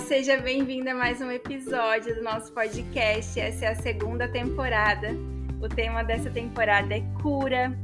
[0.00, 3.38] seja bem-vinda a mais um episódio do nosso podcast.
[3.40, 5.08] Essa é a segunda temporada.
[5.60, 7.76] O tema dessa temporada é cura.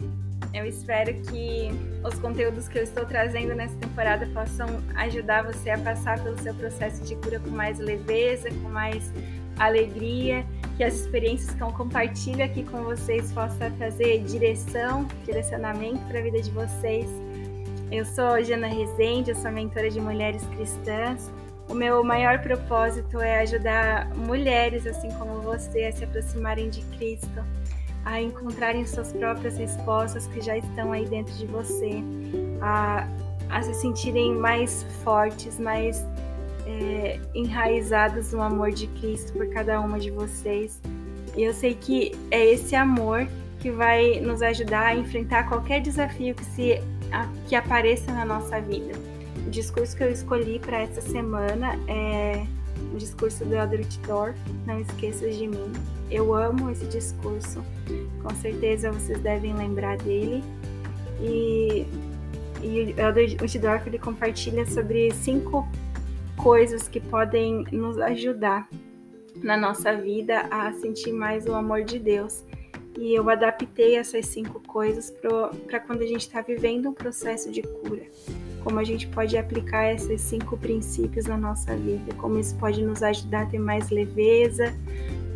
[0.52, 1.70] Eu espero que
[2.04, 6.54] os conteúdos que eu estou trazendo nessa temporada possam ajudar você a passar pelo seu
[6.54, 9.12] processo de cura com mais leveza, com mais
[9.58, 10.46] alegria,
[10.76, 16.22] que as experiências que eu compartilho aqui com vocês possam trazer direção, direcionamento para a
[16.22, 17.08] vida de vocês.
[17.90, 21.30] Eu sou Jana Rezende, eu sou mentora de mulheres cristãs
[21.68, 27.44] o meu maior propósito é ajudar mulheres, assim como você, a se aproximarem de Cristo,
[28.04, 32.02] a encontrarem suas próprias respostas que já estão aí dentro de você,
[32.60, 33.08] a,
[33.48, 36.04] a se sentirem mais fortes, mais
[36.66, 40.80] é, enraizadas no amor de Cristo por cada uma de vocês.
[41.36, 43.26] E eu sei que é esse amor
[43.58, 48.60] que vai nos ajudar a enfrentar qualquer desafio que, se, a, que apareça na nossa
[48.60, 48.92] vida.
[49.54, 52.44] Discurso que eu escolhi para essa semana é
[52.92, 55.72] o discurso do Eldritch Dorf, Não Esqueças de Mim.
[56.10, 57.64] Eu amo esse discurso,
[58.20, 60.42] com certeza vocês devem lembrar dele.
[61.20, 61.86] E,
[62.64, 65.68] e Eldritch Dorf ele compartilha sobre cinco
[66.36, 68.68] coisas que podem nos ajudar
[69.36, 72.42] na nossa vida a sentir mais o amor de Deus.
[72.98, 75.14] E eu adaptei essas cinco coisas
[75.68, 78.02] para quando a gente está vivendo um processo de cura
[78.64, 83.02] como a gente pode aplicar esses cinco princípios na nossa vida, como isso pode nos
[83.02, 84.74] ajudar a ter mais leveza,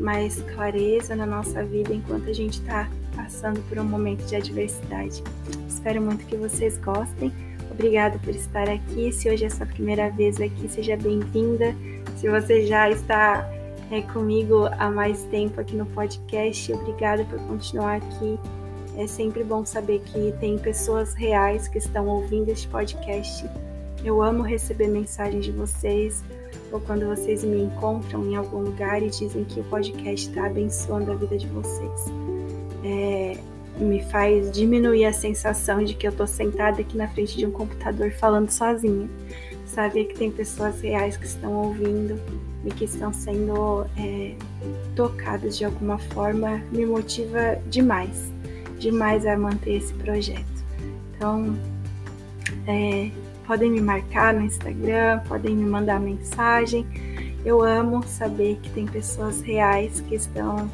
[0.00, 5.22] mais clareza na nossa vida enquanto a gente está passando por um momento de adversidade.
[5.68, 7.30] Espero muito que vocês gostem.
[7.70, 9.12] Obrigada por estar aqui.
[9.12, 11.76] Se hoje é a sua primeira vez aqui, seja bem-vinda.
[12.16, 13.46] Se você já está
[13.90, 18.38] é, comigo há mais tempo aqui no podcast, obrigada por continuar aqui
[18.98, 23.48] é sempre bom saber que tem pessoas reais que estão ouvindo este podcast.
[24.04, 26.24] Eu amo receber mensagens de vocês,
[26.72, 31.12] ou quando vocês me encontram em algum lugar e dizem que o podcast está abençoando
[31.12, 32.06] a vida de vocês.
[32.84, 33.38] É,
[33.78, 37.52] me faz diminuir a sensação de que eu estou sentada aqui na frente de um
[37.52, 39.08] computador falando sozinha.
[39.64, 42.20] Saber que tem pessoas reais que estão ouvindo
[42.64, 44.34] e que estão sendo é,
[44.96, 48.36] tocadas de alguma forma me motiva demais
[48.78, 50.46] demais a manter esse projeto.
[51.14, 51.56] Então,
[52.66, 53.10] é,
[53.46, 56.86] podem me marcar no Instagram, podem me mandar mensagem.
[57.44, 60.70] Eu amo saber que tem pessoas reais que estão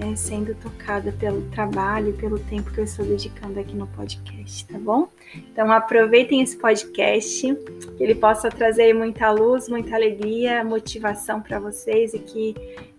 [0.00, 4.78] é, sendo tocadas pelo trabalho, pelo tempo que eu estou dedicando aqui no podcast, tá
[4.78, 5.08] bom?
[5.52, 7.54] Então aproveitem esse podcast,
[7.96, 12.54] que ele possa trazer muita luz, muita alegria, motivação para vocês e que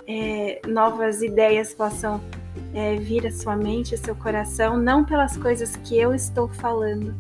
[0.08, 2.22] é, novas ideias possam
[2.74, 7.14] é, vir à sua mente, seu coração, não pelas coisas que eu estou falando,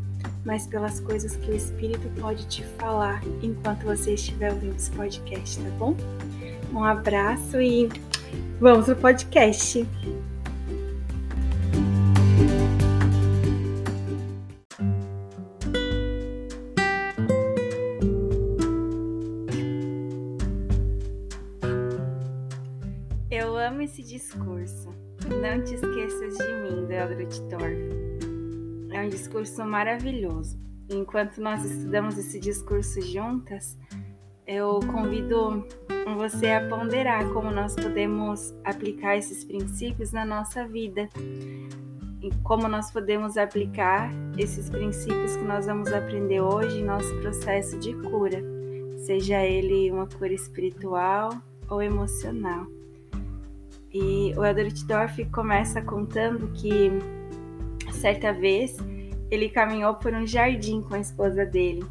[0.46, 5.60] mas pelas coisas que o Espírito pode te falar enquanto você estiver ouvindo esse podcast,
[5.60, 5.96] tá bom?
[6.74, 7.90] Um abraço e
[8.60, 9.86] vamos pro podcast.
[25.30, 27.90] Não te esqueças de mim, do Eldritch Thorpe.
[28.92, 30.60] É um discurso maravilhoso.
[30.90, 33.78] Enquanto nós estudamos esse discurso juntas,
[34.46, 35.66] eu convido
[36.18, 41.08] você a ponderar como nós podemos aplicar esses princípios na nossa vida
[42.22, 47.78] e como nós podemos aplicar esses princípios que nós vamos aprender hoje em nosso processo
[47.78, 48.44] de cura,
[48.98, 51.30] seja ele uma cura espiritual
[51.70, 52.79] ou emocional.
[53.94, 56.92] E o Eldritch Dorf começa contando que
[57.92, 58.78] certa vez
[59.32, 61.84] ele caminhou por um jardim com a esposa dele.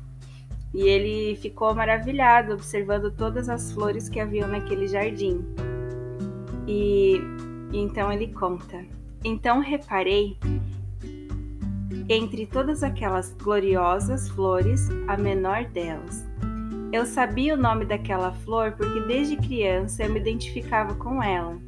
[0.75, 5.45] E ele ficou maravilhado observando todas as flores que haviam naquele jardim.
[6.67, 7.21] E,
[7.73, 8.85] e então ele conta:
[9.25, 10.37] Então reparei
[12.09, 16.27] entre todas aquelas gloriosas flores, a menor delas.
[16.91, 21.59] Eu sabia o nome daquela flor porque desde criança eu me identificava com ela.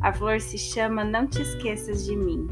[0.00, 2.48] A flor se chama Não Te Esqueças de Mim.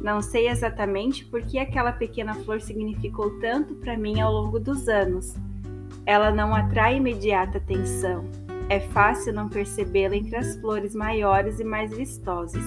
[0.00, 4.88] Não sei exatamente por que aquela pequena flor significou tanto para mim ao longo dos
[4.88, 5.34] anos.
[6.06, 8.24] Ela não atrai imediata atenção.
[8.70, 12.64] É fácil não percebê-la entre as flores maiores e mais vistosas,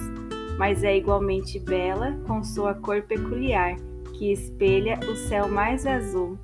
[0.56, 3.74] mas é igualmente bela com sua cor peculiar,
[4.12, 6.38] que espelha o céu mais azul.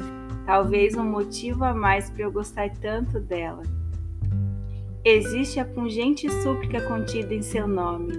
[0.44, 3.62] Talvez um motivo a mais para eu gostar tanto dela.
[5.02, 8.12] Existe a pungente súplica contida em seu nome.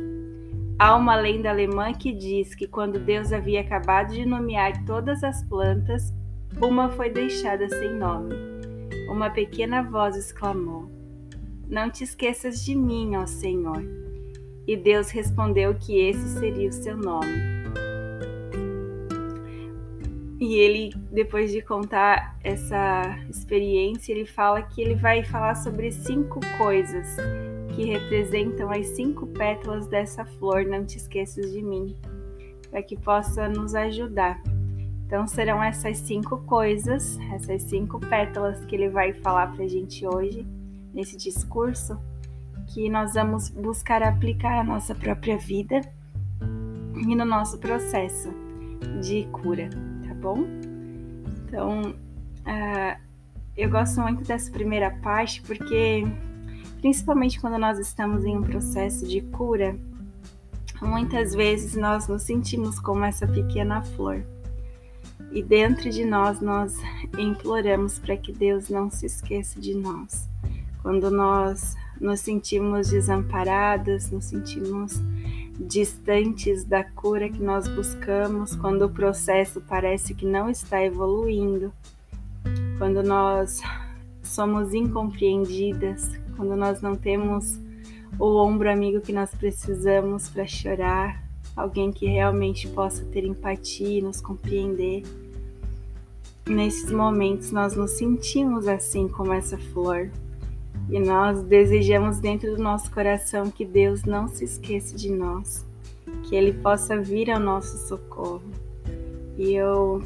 [0.80, 5.44] Há uma lenda alemã que diz que quando Deus havia acabado de nomear todas as
[5.44, 6.12] plantas,
[6.60, 8.33] uma foi deixada sem nome.
[9.07, 10.89] uma pequena voz exclamou:
[11.68, 13.84] Não te esqueças de mim, ó Senhor.
[14.66, 17.61] E Deus respondeu que esse seria o seu nome.
[20.41, 26.39] E ele, depois de contar essa experiência, ele fala que ele vai falar sobre cinco
[26.57, 27.15] coisas
[27.75, 30.65] que representam as cinco pétalas dessa flor.
[30.65, 31.95] Não te esqueças de mim,
[32.71, 34.41] para que possa nos ajudar.
[35.05, 40.07] Então serão essas cinco coisas, essas cinco pétalas que ele vai falar para a gente
[40.07, 40.43] hoje
[40.91, 41.99] nesse discurso,
[42.73, 45.81] que nós vamos buscar aplicar à nossa própria vida
[46.95, 48.33] e no nosso processo
[49.01, 49.69] de cura
[50.21, 50.45] bom?
[51.47, 53.01] Então, uh,
[53.57, 56.06] eu gosto muito dessa primeira parte porque,
[56.79, 59.75] principalmente quando nós estamos em um processo de cura,
[60.81, 64.23] muitas vezes nós nos sentimos como essa pequena flor.
[65.31, 66.77] E dentro de nós, nós
[67.17, 70.29] imploramos para que Deus não se esqueça de nós.
[70.81, 75.01] Quando nós nos sentimos desamparadas, nos sentimos
[75.59, 81.71] distantes da cura que nós buscamos, quando o processo parece que não está evoluindo,
[82.77, 83.62] quando nós
[84.24, 87.59] somos incompreendidas, quando nós não temos
[88.19, 91.24] o ombro amigo que nós precisamos para chorar,
[91.56, 95.03] alguém que realmente possa ter empatia e nos compreender.
[96.48, 100.09] Nesses momentos nós nos sentimos assim como essa flor,
[100.91, 105.65] e nós desejamos dentro do nosso coração que Deus não se esqueça de nós,
[106.23, 108.43] que Ele possa vir ao nosso socorro.
[109.38, 110.03] E eu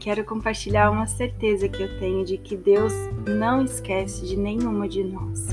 [0.00, 2.92] quero compartilhar uma certeza que eu tenho de que Deus
[3.26, 5.48] não esquece de nenhuma de nós.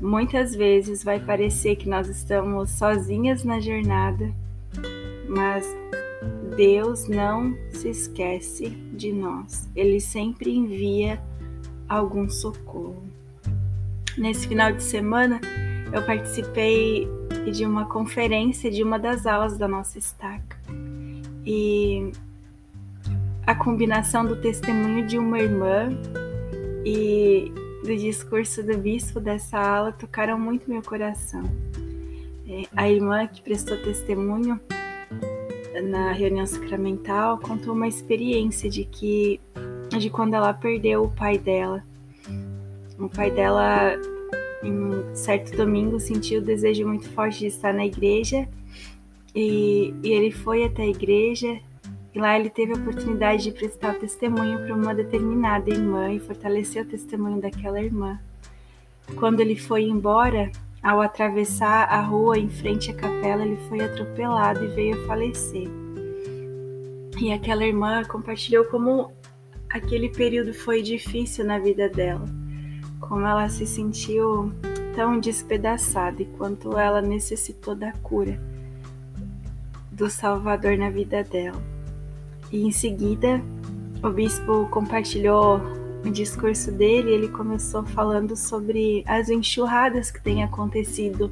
[0.00, 4.32] Muitas vezes vai parecer que nós estamos sozinhas na jornada,
[5.28, 5.66] mas
[6.56, 9.68] Deus não se esquece de nós.
[9.76, 11.22] Ele sempre envia
[11.86, 13.11] algum socorro.
[14.16, 15.40] Nesse final de semana,
[15.92, 17.08] eu participei
[17.50, 20.56] de uma conferência de uma das aulas da nossa estaca.
[21.46, 22.12] E
[23.46, 25.90] a combinação do testemunho de uma irmã
[26.84, 31.42] e do discurso do bispo dessa aula tocaram muito meu coração.
[32.48, 34.60] É, a irmã que prestou testemunho
[35.90, 39.40] na reunião sacramental contou uma experiência de que
[39.98, 41.82] de quando ela perdeu o pai dela
[43.06, 43.94] o pai dela,
[44.62, 48.48] em certo domingo, sentiu o desejo muito forte de estar na igreja
[49.34, 51.58] e, e ele foi até a igreja
[52.14, 56.84] e lá ele teve a oportunidade de prestar testemunho para uma determinada irmã e fortalecer
[56.84, 58.20] o testemunho daquela irmã.
[59.16, 60.50] Quando ele foi embora,
[60.82, 65.68] ao atravessar a rua em frente à capela, ele foi atropelado e veio a falecer.
[67.20, 69.10] E aquela irmã compartilhou como
[69.70, 72.41] aquele período foi difícil na vida dela
[73.02, 74.52] como ela se sentiu
[74.94, 78.40] tão despedaçada e quanto ela necessitou da cura
[79.90, 81.60] do Salvador na vida dela.
[82.50, 83.42] E em seguida,
[84.02, 85.60] o bispo compartilhou
[86.04, 87.12] o discurso dele.
[87.12, 91.30] Ele começou falando sobre as enxurradas que têm acontecido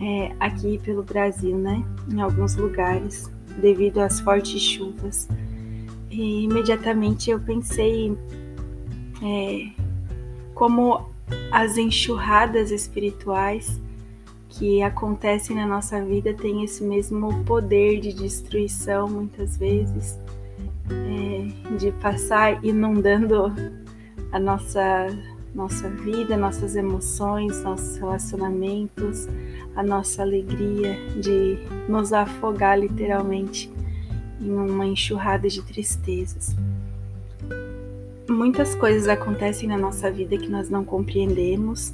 [0.00, 1.84] é, aqui pelo Brasil, né?
[2.10, 3.30] Em alguns lugares,
[3.60, 5.28] devido às fortes chuvas.
[6.10, 8.16] E imediatamente eu pensei
[9.22, 9.85] é,
[10.56, 11.10] como
[11.52, 13.78] as enxurradas espirituais
[14.48, 20.18] que acontecem na nossa vida têm esse mesmo poder de destruição, muitas vezes,
[20.90, 23.52] é, de passar inundando
[24.32, 25.08] a nossa,
[25.54, 29.28] nossa vida, nossas emoções, nossos relacionamentos,
[29.76, 33.70] a nossa alegria, de nos afogar literalmente
[34.40, 36.56] em uma enxurrada de tristezas
[38.28, 41.92] muitas coisas acontecem na nossa vida que nós não compreendemos.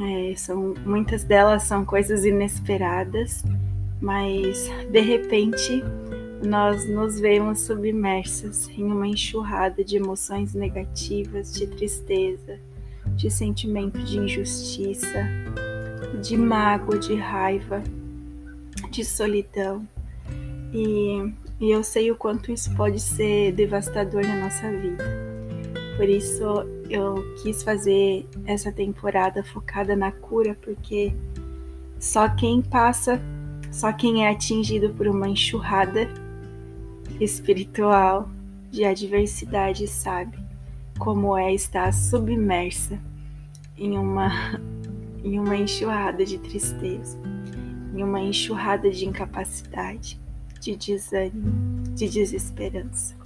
[0.00, 3.44] É, são muitas delas são coisas inesperadas,
[4.00, 5.82] mas de repente
[6.42, 12.58] nós nos vemos submersas em uma enxurrada de emoções negativas, de tristeza,
[13.14, 15.24] de sentimento de injustiça,
[16.20, 17.82] de mágoa, de raiva,
[18.90, 19.86] de solidão.
[20.72, 25.21] E, e eu sei o quanto isso pode ser devastador na nossa vida.
[26.02, 26.42] Por isso
[26.90, 31.14] eu quis fazer essa temporada focada na cura, porque
[31.96, 33.22] só quem passa,
[33.70, 36.08] só quem é atingido por uma enxurrada
[37.20, 38.28] espiritual
[38.68, 40.36] de adversidade sabe
[40.98, 42.98] como é estar submersa
[43.78, 44.60] em uma
[45.22, 47.16] em uma enxurrada de tristeza,
[47.94, 50.20] em uma enxurrada de incapacidade,
[50.58, 53.21] de desânimo, de desesperança.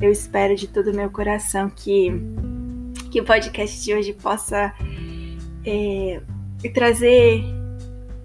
[0.00, 2.12] Eu espero de todo meu coração que,
[3.10, 4.74] que que o podcast de hoje possa
[5.64, 6.20] é,
[6.74, 7.42] trazer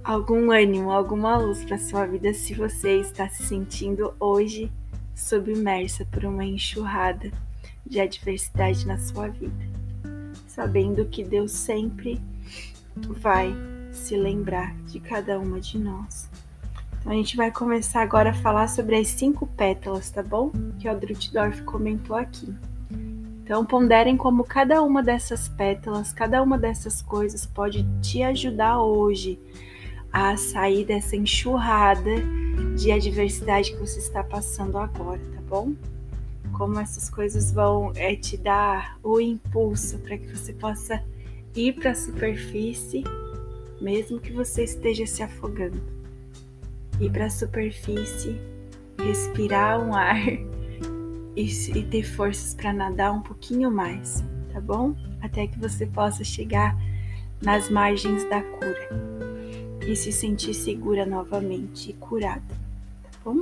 [0.03, 4.69] algum ânimo, alguma luz para sua vida se você está se sentindo hoje
[5.15, 7.31] submersa por uma enxurrada
[7.85, 9.65] de adversidade na sua vida,
[10.45, 12.19] sabendo que Deus sempre
[12.97, 13.55] vai
[13.93, 16.29] se lembrar de cada uma de nós.
[17.05, 20.51] A gente vai começar agora a falar sobre as cinco pétalas, tá bom?
[20.79, 22.53] Que o Drutdorf comentou aqui.
[23.43, 29.39] Então ponderem como cada uma dessas pétalas, cada uma dessas coisas pode te ajudar hoje
[30.13, 32.11] a sair dessa enxurrada
[32.77, 35.73] de adversidade que você está passando agora, tá bom?
[36.53, 41.03] Como essas coisas vão é, te dar o impulso para que você possa
[41.55, 43.03] ir para a superfície,
[43.81, 46.00] mesmo que você esteja se afogando.
[47.01, 48.39] Ir para a superfície,
[49.03, 50.21] respirar um ar
[51.35, 54.95] e, e ter forças para nadar um pouquinho mais, tá bom?
[55.21, 56.77] Até que você possa chegar
[57.41, 58.89] nas margens da cura
[59.85, 62.43] e se sentir segura novamente e curada,
[63.03, 63.41] tá bom?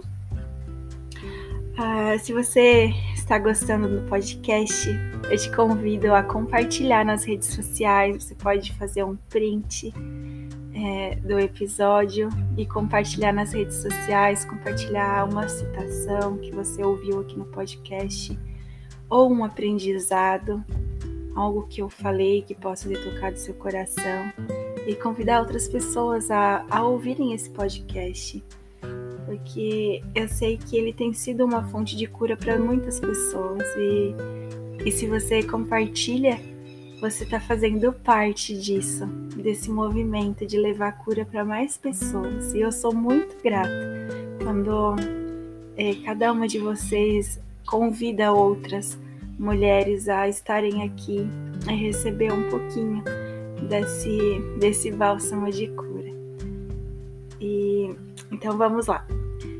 [1.77, 4.89] Ah, se você está gostando do podcast,
[5.29, 8.21] eu te convido a compartilhar nas redes sociais.
[8.21, 9.93] Você pode fazer um print
[10.81, 17.37] é, do episódio e compartilhar nas redes sociais, compartilhar uma citação que você ouviu aqui
[17.37, 18.37] no podcast
[19.09, 20.63] ou um aprendizado,
[21.35, 24.31] algo que eu falei que possa ter tocado seu coração
[24.87, 28.43] e convidar outras pessoas a, a ouvirem esse podcast,
[29.25, 34.15] porque eu sei que ele tem sido uma fonte de cura para muitas pessoas e,
[34.85, 36.39] e se você compartilha,
[36.99, 42.53] você está fazendo parte disso, desse movimento de levar cura para mais pessoas.
[42.53, 43.69] E eu sou muito grata
[44.43, 44.95] quando
[45.77, 48.99] é, cada uma de vocês convida outras
[49.37, 51.25] mulheres a estarem aqui,
[51.67, 53.01] a receber um pouquinho
[53.69, 56.09] desse, desse bálsamo de cura.
[57.39, 57.95] E
[58.29, 59.07] então vamos lá.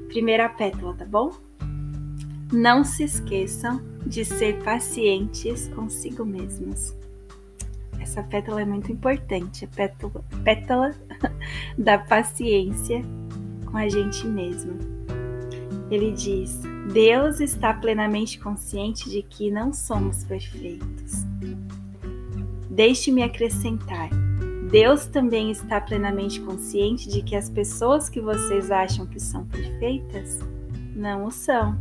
[0.09, 1.31] Primeira pétala, tá bom?
[2.51, 6.98] Não se esqueçam de ser pacientes consigo mesmos.
[8.09, 10.95] Essa pétala é muito importante, a pétala, pétala
[11.77, 13.03] da paciência
[13.67, 14.79] com a gente mesmo.
[15.91, 16.59] Ele diz:
[16.91, 21.23] Deus está plenamente consciente de que não somos perfeitos.
[22.67, 24.09] Deixe-me acrescentar.
[24.71, 30.39] Deus também está plenamente consciente de que as pessoas que vocês acham que são perfeitas
[30.95, 31.79] não o são.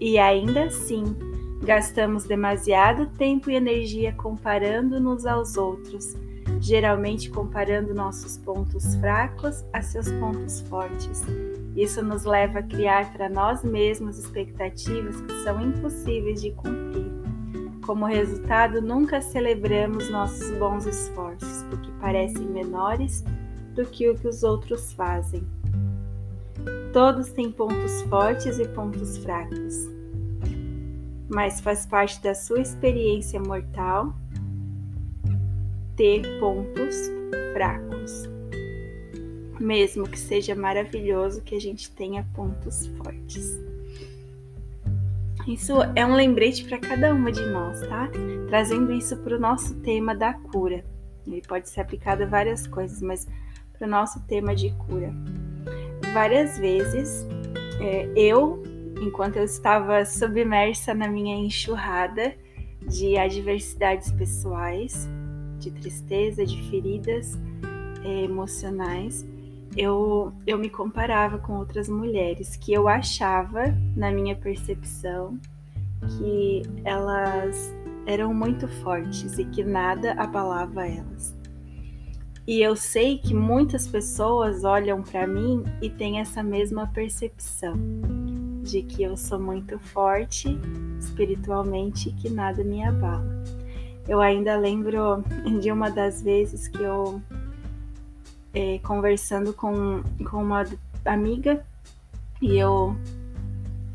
[0.00, 1.31] E ainda assim,
[1.62, 6.16] gastamos demasiado tempo e energia comparando-nos aos outros,
[6.60, 11.22] geralmente comparando nossos pontos fracos a seus pontos fortes.
[11.76, 17.10] Isso nos leva a criar para nós mesmos expectativas que são impossíveis de cumprir.
[17.86, 23.24] Como resultado, nunca celebramos nossos bons esforços, porque parecem menores
[23.74, 25.46] do que o que os outros fazem.
[26.92, 29.88] Todos têm pontos fortes e pontos fracos,
[31.32, 34.14] mas faz parte da sua experiência mortal
[35.96, 36.94] ter pontos
[37.54, 38.28] fracos.
[39.58, 43.58] Mesmo que seja maravilhoso que a gente tenha pontos fortes.
[45.46, 48.10] Isso é um lembrete para cada uma de nós, tá?
[48.48, 50.84] Trazendo isso para o nosso tema da cura.
[51.26, 53.26] Ele pode ser aplicado a várias coisas, mas
[53.72, 55.12] para o nosso tema de cura.
[56.12, 57.26] Várias vezes,
[57.80, 58.62] é, eu,
[59.02, 62.34] enquanto eu estava submersa na minha enxurrada
[62.86, 65.08] de adversidades pessoais,
[65.58, 67.38] de tristeza, de feridas
[68.04, 69.26] é, emocionais,
[69.76, 73.64] eu, eu me comparava com outras mulheres que eu achava,
[73.96, 75.38] na minha percepção,
[76.18, 77.72] que elas
[78.06, 81.34] eram muito fortes e que nada abalava elas.
[82.46, 87.74] E eu sei que muitas pessoas olham para mim e têm essa mesma percepção
[88.62, 90.58] de que eu sou muito forte
[90.98, 93.42] espiritualmente e que nada me abala.
[94.08, 95.22] Eu ainda lembro
[95.60, 97.20] de uma das vezes que eu
[98.54, 100.64] é, conversando com, com uma
[101.04, 101.64] amiga
[102.40, 102.96] e eu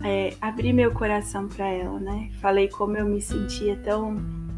[0.03, 2.29] é, abri meu coração para ela, né?
[2.39, 4.15] Falei como eu me sentia tão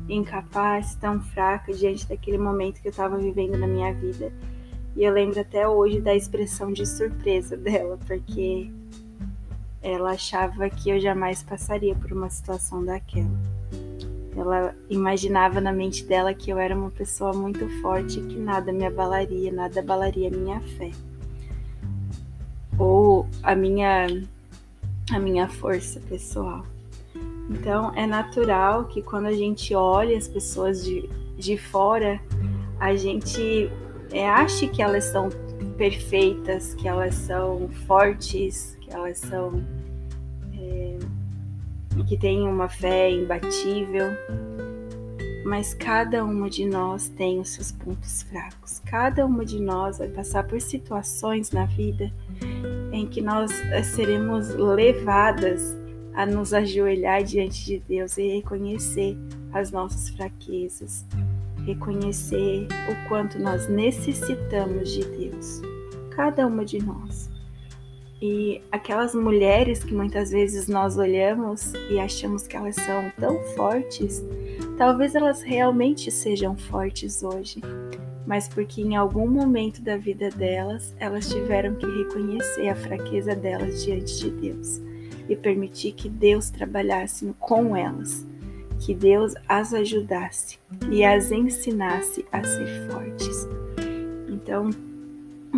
[0.08, 4.32] incapaz, tão fraca diante daquele momento que eu estava vivendo na minha vida.
[4.96, 8.72] E eu lembro até hoje da expressão de surpresa dela, porque
[9.82, 13.40] ela achava que eu jamais passaria por uma situação daquela.
[14.36, 18.86] Ela imaginava na mente dela que eu era uma pessoa muito forte, que nada me
[18.86, 20.92] abalaria, nada abalaria a minha fé.
[22.78, 24.08] Ou a minha
[25.12, 26.66] a minha força pessoal.
[27.50, 32.22] Então é natural que quando a gente olha as pessoas de, de fora,
[32.80, 33.70] a gente
[34.12, 35.30] é, ache que elas são
[35.78, 39.64] perfeitas, que elas são fortes, elas são.
[40.54, 40.98] É,
[42.10, 44.08] que têm uma fé imbatível.
[45.46, 48.80] Mas cada uma de nós tem os seus pontos fracos.
[48.80, 52.12] Cada uma de nós vai passar por situações na vida
[52.92, 55.78] em que nós eh, seremos levadas
[56.16, 59.16] a nos ajoelhar diante de Deus e reconhecer
[59.54, 61.06] as nossas fraquezas,
[61.66, 65.62] reconhecer o quanto nós necessitamos de Deus,
[66.10, 67.30] cada uma de nós.
[68.22, 74.22] E aquelas mulheres que muitas vezes nós olhamos e achamos que elas são tão fortes,
[74.78, 77.62] talvez elas realmente sejam fortes hoje,
[78.28, 83.86] mas porque em algum momento da vida delas elas tiveram que reconhecer a fraqueza delas
[83.86, 84.82] diante de Deus
[85.30, 88.28] e permitir que Deus trabalhasse com elas,
[88.80, 90.60] que Deus as ajudasse
[90.92, 93.48] e as ensinasse a ser fortes.
[94.28, 94.72] Então,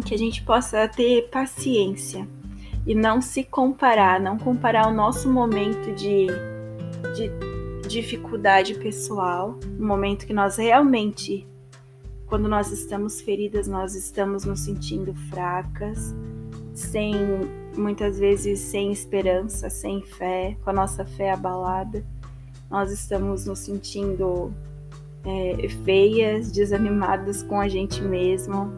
[0.06, 2.28] que a gente possa ter paciência
[2.86, 6.28] e não se comparar, não comparar o nosso momento de,
[7.16, 11.48] de dificuldade pessoal, o momento que nós realmente,
[12.26, 16.16] quando nós estamos feridas, nós estamos nos sentindo fracas,
[16.74, 17.14] sem
[17.76, 22.04] muitas vezes sem esperança, sem fé, com a nossa fé abalada.
[22.70, 24.54] Nós estamos nos sentindo
[25.26, 28.72] é, feias, desanimadas com a gente mesmo.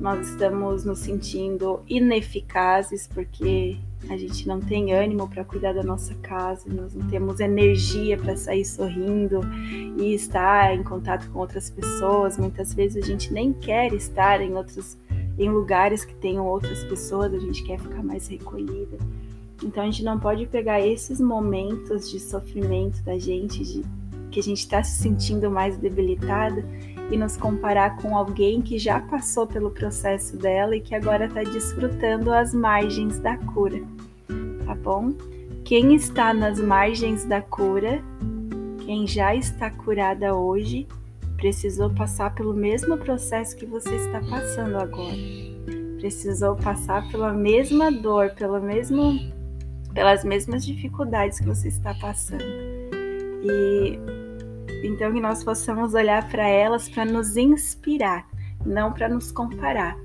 [0.00, 3.76] Nós estamos nos sentindo ineficazes porque
[4.08, 8.36] a gente não tem ânimo para cuidar da nossa casa, nós não temos energia para
[8.36, 9.40] sair sorrindo
[9.98, 12.38] e estar em contato com outras pessoas.
[12.38, 14.96] Muitas vezes a gente nem quer estar em outros
[15.36, 18.98] em lugares que tenham outras pessoas, a gente quer ficar mais recolhida.
[19.62, 23.84] Então a gente não pode pegar esses momentos de sofrimento da gente, de
[24.30, 26.64] que a gente está se sentindo mais debilitada
[27.10, 31.42] e nos comparar com alguém que já passou pelo processo dela e que agora está
[31.42, 33.80] desfrutando as margens da cura,
[34.66, 35.14] tá bom?
[35.64, 38.02] Quem está nas margens da cura,
[38.84, 40.86] quem já está curada hoje,
[41.36, 45.16] precisou passar pelo mesmo processo que você está passando agora.
[45.98, 49.18] Precisou passar pela mesma dor, pelo mesmo,
[49.94, 52.44] pelas mesmas dificuldades que você está passando.
[53.42, 54.17] E
[54.84, 58.28] então que nós possamos olhar para elas para nos inspirar,
[58.64, 59.96] não para nos comparar.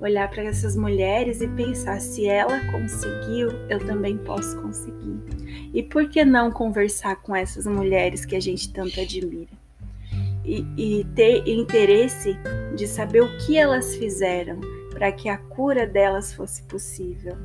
[0.00, 5.20] Olhar para essas mulheres e pensar: se ela conseguiu, eu também posso conseguir.
[5.74, 9.58] E por que não conversar com essas mulheres que a gente tanto admira?
[10.48, 12.34] e, e ter interesse
[12.74, 14.58] de saber o que elas fizeram
[14.90, 17.36] para que a cura delas fosse possível.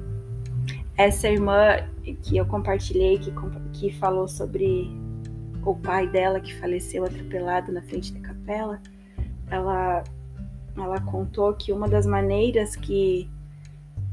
[0.98, 1.86] Essa irmã
[2.22, 3.34] que eu compartilhei, que,
[3.74, 4.90] que falou sobre
[5.66, 8.82] o pai dela que faleceu atropelado na frente da capela,
[9.50, 10.04] ela,
[10.76, 13.30] ela contou que uma das maneiras que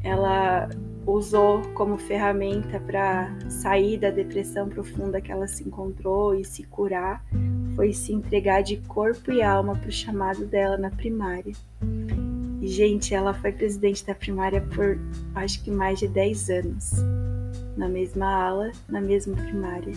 [0.02, 0.68] ela
[1.06, 7.24] usou como ferramenta para sair da depressão profunda que ela se encontrou e se curar
[7.74, 11.52] foi se entregar de corpo e alma para o chamado dela na primária.
[12.60, 14.98] E, gente, ela foi presidente da primária por
[15.34, 16.92] acho que mais de 10 anos,
[17.76, 19.94] na mesma ala, na mesma primária.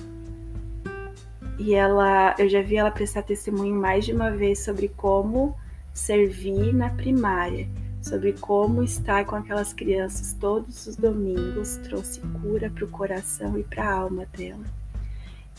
[1.58, 5.56] E ela, eu já vi ela prestar testemunho mais de uma vez sobre como
[5.94, 7.68] servir na primária,
[8.02, 13.64] sobre como estar com aquelas crianças todos os domingos trouxe cura para o coração e
[13.64, 14.66] para a alma dela.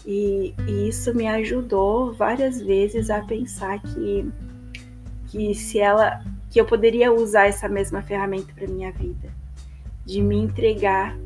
[0.05, 4.31] E, e, isso me ajudou várias vezes a pensar que,
[5.29, 9.29] que se ela que eu poderia usar essa mesma ferramenta para minha vida,
[10.05, 11.19] de me entregar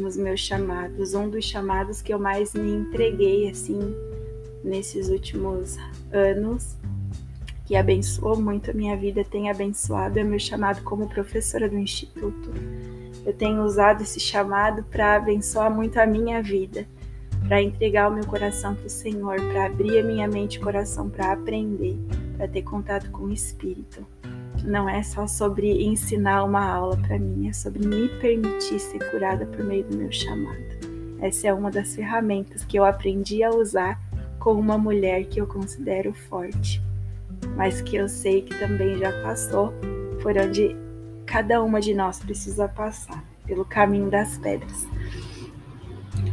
[0.00, 3.78] nos meus chamados, um dos chamados que eu mais me entreguei assim
[4.64, 5.76] nesses últimos
[6.12, 6.76] anos,
[7.66, 12.50] que abençoou muito a minha vida, tem abençoado é meu chamado como professora do instituto.
[13.24, 16.86] Eu tenho usado esse chamado para abençoar muito a minha vida
[17.46, 21.08] para entregar o meu coração para o Senhor, para abrir a minha mente e coração
[21.08, 21.98] para aprender,
[22.36, 24.06] para ter contato com o Espírito.
[24.64, 29.46] Não é só sobre ensinar uma aula para mim, é sobre me permitir ser curada
[29.46, 30.58] por meio do meu chamado.
[31.20, 34.00] Essa é uma das ferramentas que eu aprendi a usar
[34.38, 36.82] com uma mulher que eu considero forte,
[37.56, 39.72] mas que eu sei que também já passou
[40.22, 40.76] por onde
[41.26, 44.84] cada uma de nós precisa passar pelo caminho das pedras.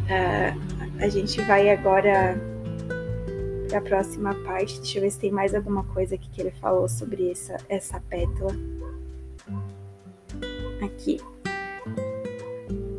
[0.07, 2.39] Uh, a gente vai agora
[3.67, 4.79] para a próxima parte.
[4.79, 7.99] Deixa eu ver se tem mais alguma coisa aqui que ele falou sobre essa, essa
[7.99, 8.55] pétala.
[10.83, 11.19] Aqui.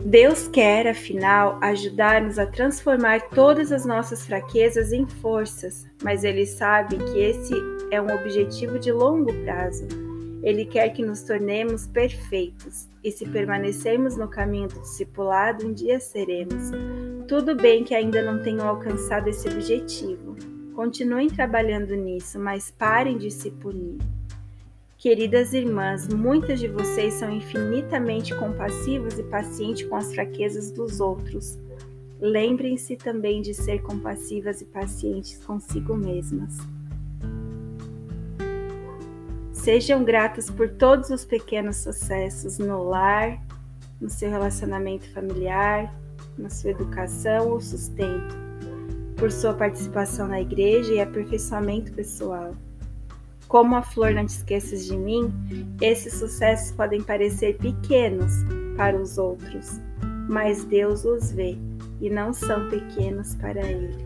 [0.09, 6.97] Deus quer, afinal, ajudar-nos a transformar todas as nossas fraquezas em forças, mas Ele sabe
[6.97, 7.53] que esse
[7.91, 9.87] é um objetivo de longo prazo.
[10.43, 16.01] Ele quer que nos tornemos perfeitos, e se permanecermos no caminho do discipulado, um dia
[16.01, 16.71] seremos.
[17.27, 20.37] Tudo bem que ainda não tenham alcançado esse objetivo.
[20.79, 23.99] Continuem trabalhando nisso, mas parem de se punir.
[24.97, 31.59] Queridas irmãs, muitas de vocês são infinitamente compassivas e pacientes com as fraquezas dos outros.
[32.21, 36.59] Lembrem-se também de ser compassivas e pacientes consigo mesmas.
[39.51, 43.45] Sejam gratas por todos os pequenos sucessos no lar,
[44.01, 45.93] no seu relacionamento familiar,
[46.39, 48.48] na sua educação ou sustento,
[49.19, 52.55] por sua participação na igreja e aperfeiçoamento pessoal.
[53.49, 55.33] Como a flor não te esqueças de mim,
[55.81, 58.33] esses sucessos podem parecer pequenos
[58.77, 59.81] para os outros,
[60.29, 61.57] mas Deus os vê
[62.01, 63.97] e não são pequenos para Ele.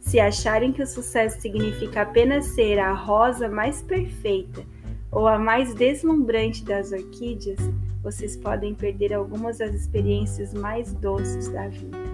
[0.00, 4.64] Se acharem que o sucesso significa apenas ser a rosa mais perfeita
[5.10, 7.58] ou a mais deslumbrante das orquídeas,
[8.02, 12.13] vocês podem perder algumas das experiências mais doces da vida.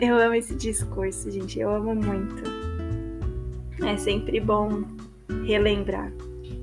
[0.00, 2.42] Eu amo esse discurso, gente, eu amo muito.
[3.84, 4.84] É sempre bom
[5.44, 6.12] relembrar.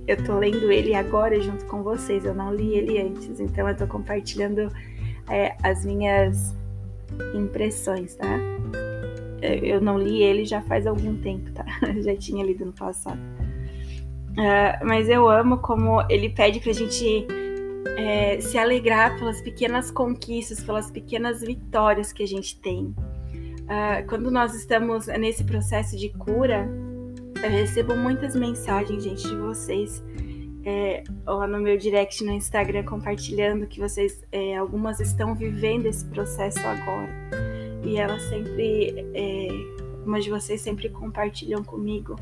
[0.08, 3.76] Eu tô lendo ele agora junto com vocês, eu não li ele antes, então eu
[3.76, 4.72] tô compartilhando
[5.30, 6.56] é, as minhas
[7.34, 8.38] impressões, tá?
[9.42, 11.66] É, eu não li ele já faz algum tempo, tá?
[12.02, 13.20] já tinha lido no passado.
[14.32, 17.26] Uh, mas eu amo como ele pede pra gente
[17.98, 22.94] é, se alegrar pelas pequenas conquistas, pelas pequenas vitórias que a gente tem.
[23.66, 26.68] Uh, quando nós estamos nesse processo de cura,
[27.44, 30.04] eu recebo muitas mensagens, gente, de vocês
[30.66, 36.04] é, lá no meu direct no Instagram compartilhando que vocês, é, algumas estão vivendo esse
[36.06, 37.14] processo agora.
[37.84, 39.48] E elas sempre, é,
[40.00, 42.16] algumas de vocês sempre compartilham comigo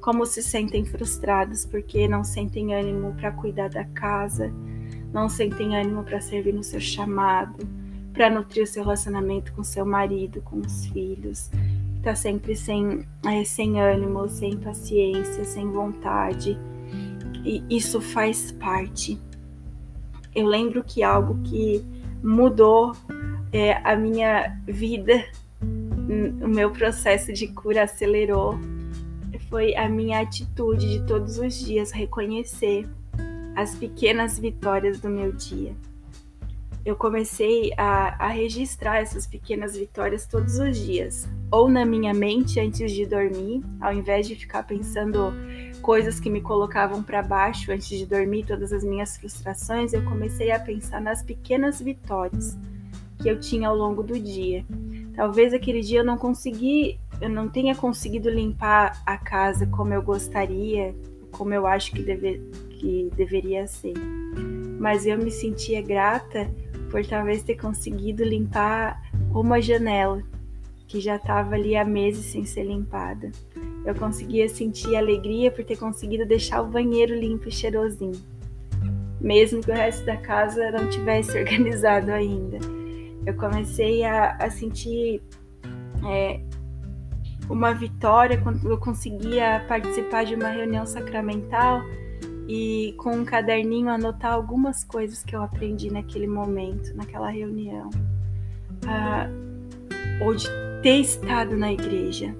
[0.00, 4.50] como se sentem frustradas porque não sentem ânimo para cuidar da casa,
[5.12, 7.68] não sentem ânimo para servir no seu chamado,
[8.12, 11.50] para nutrir o seu relacionamento com seu marido, com os filhos,
[12.02, 16.58] tá sempre sem, é, sem ânimo, sem paciência, sem vontade.
[17.44, 19.20] E isso faz parte.
[20.34, 21.84] Eu lembro que algo que
[22.22, 22.92] mudou
[23.52, 25.24] é, a minha vida,
[26.42, 28.58] o meu processo de cura acelerou,
[29.48, 32.88] foi a minha atitude de todos os dias reconhecer
[33.56, 35.74] as pequenas vitórias do meu dia
[36.84, 42.58] eu comecei a, a, registrar essas pequenas vitórias todos os dias, ou na minha mente
[42.58, 45.32] antes de dormir, ao invés de ficar pensando
[45.82, 50.50] coisas que me colocavam para baixo antes de dormir, todas as minhas frustrações, eu comecei
[50.50, 52.56] a pensar nas pequenas vitórias
[53.18, 54.64] que eu tinha ao longo do dia.
[55.14, 60.02] Talvez aquele dia eu não consegui, eu não tenha conseguido limpar a casa como eu
[60.02, 60.94] gostaria,
[61.30, 62.38] como eu acho que, deve,
[62.70, 63.92] que deveria ser.
[64.78, 66.50] Mas eu me sentia grata
[66.90, 69.00] por talvez ter conseguido limpar
[69.32, 70.22] uma janela
[70.86, 73.30] que já estava ali há meses sem ser limpada.
[73.86, 78.20] Eu conseguia sentir alegria por ter conseguido deixar o banheiro limpo e cheirosinho,
[79.20, 82.58] mesmo que o resto da casa não tivesse organizado ainda.
[83.24, 85.22] Eu comecei a, a sentir
[86.04, 86.40] é,
[87.48, 91.82] uma vitória quando eu conseguia participar de uma reunião sacramental
[92.52, 97.90] e com um caderninho anotar algumas coisas que eu aprendi naquele momento, naquela reunião,
[98.88, 99.28] ah,
[100.20, 100.48] ou de
[100.82, 102.34] ter estado na igreja,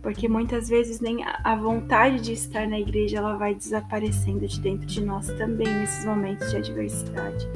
[0.00, 4.86] porque muitas vezes nem a vontade de estar na igreja ela vai desaparecendo de dentro
[4.86, 7.46] de nós também nesses momentos de adversidade.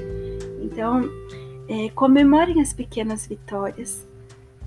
[0.61, 1.09] Então,
[1.67, 4.07] é, comemorem as pequenas vitórias.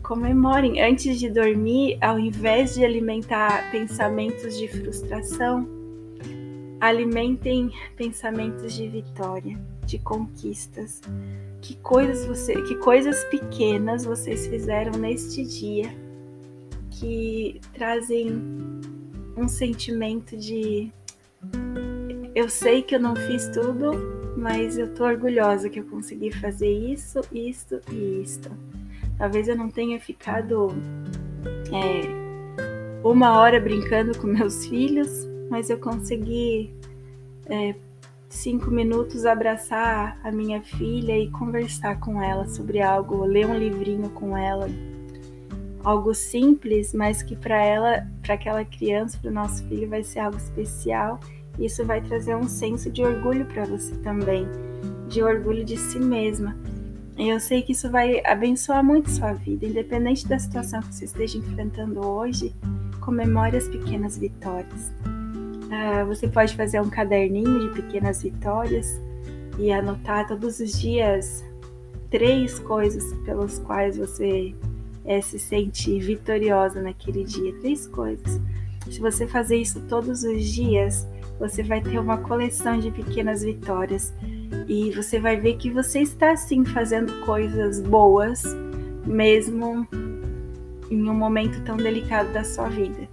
[0.01, 5.80] Comemorem antes de dormir, ao invés de alimentar pensamentos de frustração,
[6.81, 10.99] alimentem pensamentos de vitória, de conquistas.
[11.61, 15.95] Que coisas você, que coisas pequenas vocês fizeram neste dia
[16.89, 18.41] que trazem
[19.37, 20.91] um sentimento de
[22.33, 23.91] eu sei que eu não fiz tudo,
[24.37, 28.49] mas eu tô orgulhosa que eu consegui fazer isso, isso e isso.
[29.17, 30.69] Talvez eu não tenha ficado
[31.71, 32.01] é,
[33.03, 36.73] uma hora brincando com meus filhos, mas eu consegui
[37.45, 37.75] é,
[38.29, 44.09] cinco minutos abraçar a minha filha e conversar com ela sobre algo, ler um livrinho
[44.11, 44.69] com ela,
[45.83, 50.19] algo simples, mas que para ela, para aquela criança, para o nosso filho, vai ser
[50.19, 51.19] algo especial.
[51.59, 54.47] Isso vai trazer um senso de orgulho para você também,
[55.09, 56.55] de orgulho de si mesma.
[57.17, 61.03] E eu sei que isso vai abençoar muito sua vida, independente da situação que você
[61.03, 62.55] esteja enfrentando hoje.
[63.01, 64.93] Comemore as pequenas vitórias.
[65.71, 68.99] Uh, você pode fazer um caderninho de pequenas vitórias
[69.57, 71.43] e anotar todos os dias
[72.09, 74.53] três coisas pelas quais você
[75.05, 77.53] é, se sente vitoriosa naquele dia.
[77.61, 78.39] Três coisas.
[78.89, 81.07] Se você fazer isso todos os dias,
[81.39, 84.13] você vai ter uma coleção de pequenas vitórias
[84.67, 88.43] e você vai ver que você está sim fazendo coisas boas,
[89.05, 89.87] mesmo
[90.89, 93.07] em um momento tão delicado da sua vida.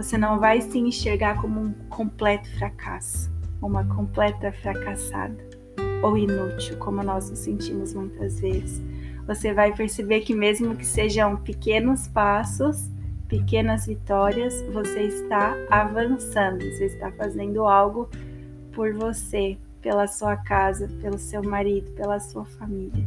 [0.00, 5.36] Você não vai se enxergar como um completo fracasso, uma completa fracassada
[6.02, 8.80] ou inútil, como nós nos sentimos muitas vezes.
[9.26, 12.88] Você vai perceber que, mesmo que sejam pequenos passos,
[13.28, 18.08] pequenas vitórias, você está avançando, você está fazendo algo
[18.72, 23.06] por você, pela sua casa, pelo seu marido, pela sua família.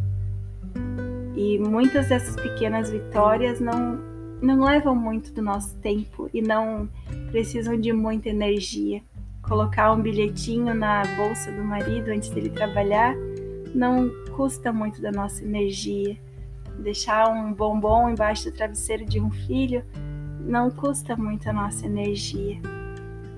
[1.35, 4.12] E muitas dessas pequenas vitórias não,
[4.43, 6.87] não levam muito do nosso tempo e não
[7.31, 9.01] precisam de muita energia
[9.43, 13.13] colocar um bilhetinho na bolsa do marido antes dele trabalhar
[13.75, 16.17] não custa muito da nossa energia.
[16.79, 19.83] Deixar um bombom embaixo do travesseiro de um filho
[20.39, 22.59] não custa muito a nossa energia.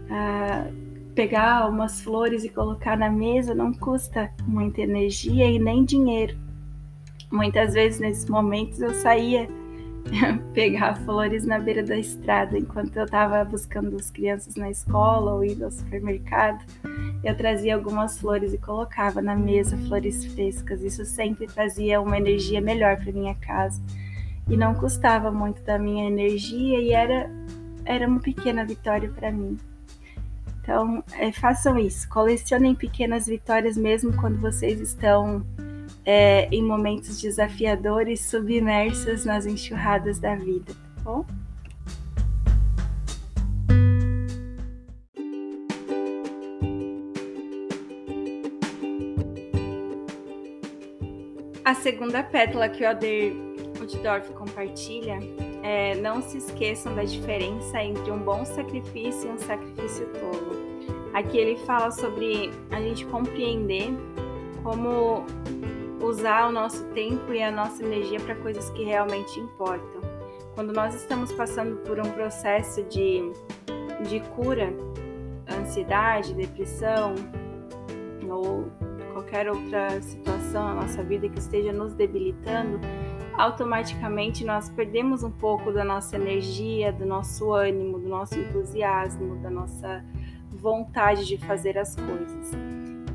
[0.10, 0.68] Ah,
[1.14, 6.38] pegar umas flores e colocar na mesa não custa muita energia e nem dinheiro.
[7.32, 9.50] Muitas vezes nesses momentos eu saía
[10.54, 15.44] pegar flores na beira da estrada enquanto eu estava buscando as crianças na escola ou
[15.44, 16.64] indo ao supermercado.
[17.24, 20.82] Eu trazia algumas flores e colocava na mesa flores frescas.
[20.82, 23.82] Isso sempre trazia uma energia melhor para minha casa
[24.48, 27.30] e não custava muito da minha energia e era
[27.88, 29.58] era uma pequena vitória para mim.
[30.60, 35.46] Então, é, façam isso, colecionem pequenas vitórias mesmo quando vocês estão
[36.06, 41.26] é, em momentos desafiadores, submersos nas enxurradas da vida, tá bom?
[51.66, 53.34] A segunda pétala que o Oder
[53.82, 55.18] Oddorf compartilha
[55.64, 60.56] é não se esqueçam da diferença entre um bom sacrifício e um sacrifício tolo.
[61.16, 63.90] Aqui ele fala sobre a gente compreender
[64.62, 65.26] como
[66.16, 70.02] usar o nosso tempo e a nossa energia para coisas que realmente importam.
[70.54, 73.22] Quando nós estamos passando por um processo de,
[74.08, 74.74] de cura,
[75.50, 77.16] ansiedade, depressão
[78.30, 78.72] ou
[79.12, 82.80] qualquer outra situação na nossa vida que esteja nos debilitando,
[83.38, 89.50] automaticamente nós perdemos um pouco da nossa energia, do nosso ânimo, do nosso entusiasmo, da
[89.50, 90.04] nossa
[90.50, 92.52] vontade de fazer as coisas.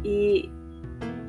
[0.04, 0.50] E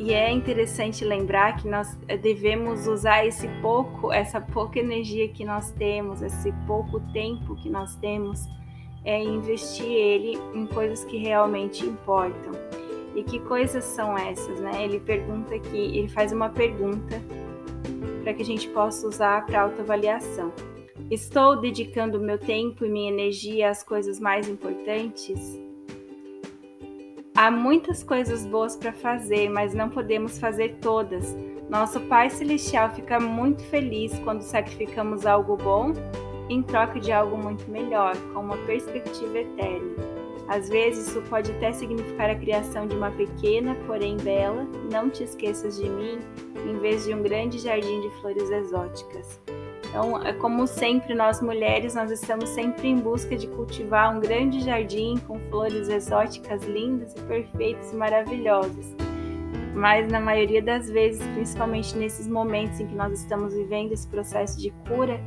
[0.01, 5.45] e é interessante lembrar que nós eh, devemos usar esse pouco, essa pouca energia que
[5.45, 8.47] nós temos, esse pouco tempo que nós temos,
[9.05, 12.51] é investir ele em coisas que realmente importam.
[13.15, 14.83] E que coisas são essas, né?
[14.83, 17.21] Ele pergunta aqui, ele faz uma pergunta
[18.23, 20.51] para que a gente possa usar para autoavaliação.
[21.11, 25.59] Estou dedicando meu tempo e minha energia às coisas mais importantes?
[27.41, 31.35] Há muitas coisas boas para fazer, mas não podemos fazer todas.
[31.67, 35.91] Nosso Pai Celestial fica muito feliz quando sacrificamos algo bom
[36.47, 39.95] em troca de algo muito melhor, com uma perspectiva eterna.
[40.47, 45.23] Às vezes, isso pode até significar a criação de uma pequena, porém bela, não te
[45.23, 46.19] esqueças de mim,
[46.69, 49.41] em vez de um grande jardim de flores exóticas.
[49.91, 54.61] Então, é como sempre, nós mulheres, nós estamos sempre em busca de cultivar um grande
[54.61, 58.95] jardim com flores exóticas lindas e perfeitas e maravilhosas.
[59.75, 64.57] Mas na maioria das vezes, principalmente nesses momentos em que nós estamos vivendo esse processo
[64.57, 65.19] de cura,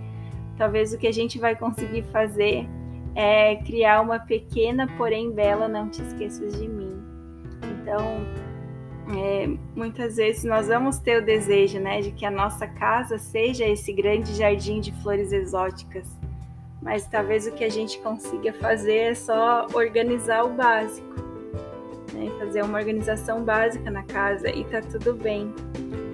[0.56, 2.66] talvez o que a gente vai conseguir fazer
[3.14, 7.02] é criar uma pequena, porém bela, não te esqueças de mim.
[7.82, 8.02] Então,
[9.12, 13.66] é, muitas vezes nós vamos ter o desejo, né, de que a nossa casa seja
[13.66, 16.06] esse grande jardim de flores exóticas,
[16.80, 21.14] mas talvez o que a gente consiga fazer é só organizar o básico,
[22.14, 25.52] né, fazer uma organização básica na casa e tá tudo bem.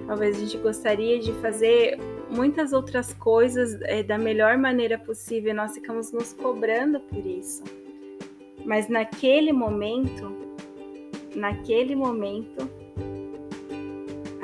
[0.07, 1.97] Talvez a gente gostaria de fazer
[2.29, 7.63] muitas outras coisas é, da melhor maneira possível, nós ficamos nos cobrando por isso.
[8.65, 10.35] Mas naquele momento,
[11.35, 12.80] naquele momento,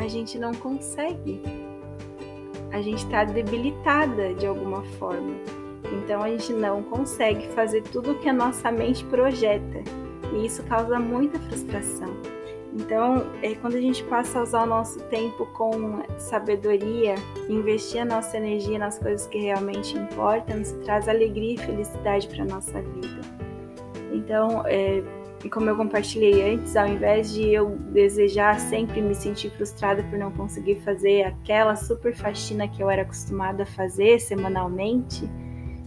[0.08, 1.42] a gente não consegue.
[2.72, 5.36] A gente está debilitada de alguma forma.
[5.92, 9.84] Então a gente não consegue fazer tudo o que a nossa mente projeta.
[10.34, 12.16] E isso causa muita frustração.
[12.74, 17.16] Então, é, quando a gente passa a usar o nosso tempo com sabedoria,
[17.50, 22.44] investir a nossa energia nas coisas que realmente importam, isso traz alegria e felicidade para
[22.44, 23.22] a nossa vida.
[24.12, 25.02] Então, é,
[25.50, 30.32] como eu compartilhei antes, ao invés de eu desejar sempre me sentir frustrada por não
[30.32, 35.30] conseguir fazer aquela super faxina que eu era acostumada a fazer semanalmente,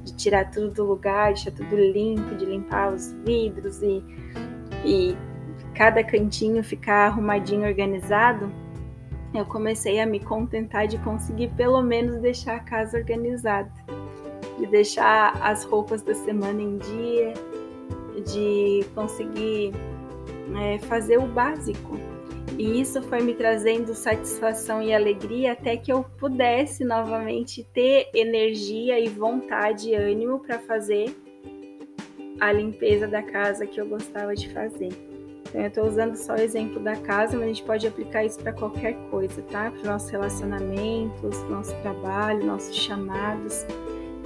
[0.04, 4.02] de tirar tudo do lugar, deixar tudo limpo, de limpar os vidros e,
[4.84, 5.16] e
[5.74, 8.52] cada cantinho ficar arrumadinho, organizado,
[9.34, 13.70] eu comecei a me contentar de conseguir pelo menos deixar a casa organizada,
[14.58, 17.34] de deixar as roupas da semana em dia,
[18.24, 19.72] de conseguir
[20.60, 21.98] é, fazer o básico.
[22.58, 28.98] E isso foi me trazendo satisfação e alegria até que eu pudesse novamente ter energia
[28.98, 31.14] e vontade e ânimo para fazer
[32.40, 34.88] a limpeza da casa que eu gostava de fazer.
[35.50, 38.38] Então, eu estou usando só o exemplo da casa, mas a gente pode aplicar isso
[38.38, 39.70] para qualquer coisa, tá?
[39.70, 43.66] Para os nossos relacionamentos, nosso trabalho, nossos chamados.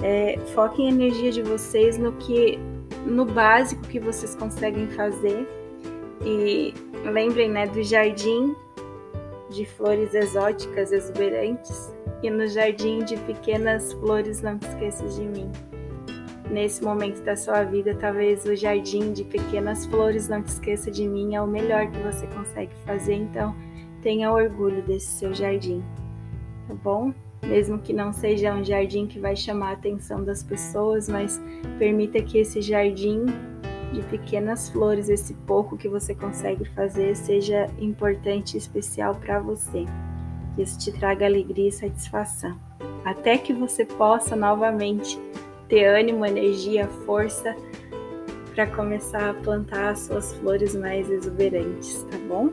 [0.03, 2.59] É, foquem a energia de vocês no que,
[3.05, 5.47] no básico que vocês conseguem fazer.
[6.25, 6.73] E
[7.05, 8.55] lembrem, né, do jardim
[9.49, 15.51] de flores exóticas, exuberantes, e no jardim de pequenas flores, não te esqueças de mim
[16.49, 21.07] nesse momento da sua vida, talvez o jardim de pequenas flores, não te esqueça de
[21.07, 23.55] mim, é o melhor que você consegue fazer, então
[24.01, 25.83] tenha orgulho desse seu jardim,
[26.67, 27.13] tá bom?
[27.47, 31.41] Mesmo que não seja um jardim que vai chamar a atenção das pessoas, mas
[31.77, 33.25] permita que esse jardim
[33.93, 39.85] de pequenas flores, esse pouco que você consegue fazer, seja importante e especial para você.
[40.55, 42.59] Que isso te traga alegria e satisfação.
[43.03, 45.19] Até que você possa novamente
[45.67, 47.55] ter ânimo, energia, força
[48.53, 52.49] para começar a plantar as suas flores mais exuberantes, tá bom?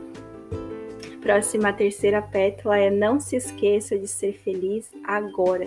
[1.23, 5.65] Próxima, terceira pétala é não se esqueça de ser feliz agora.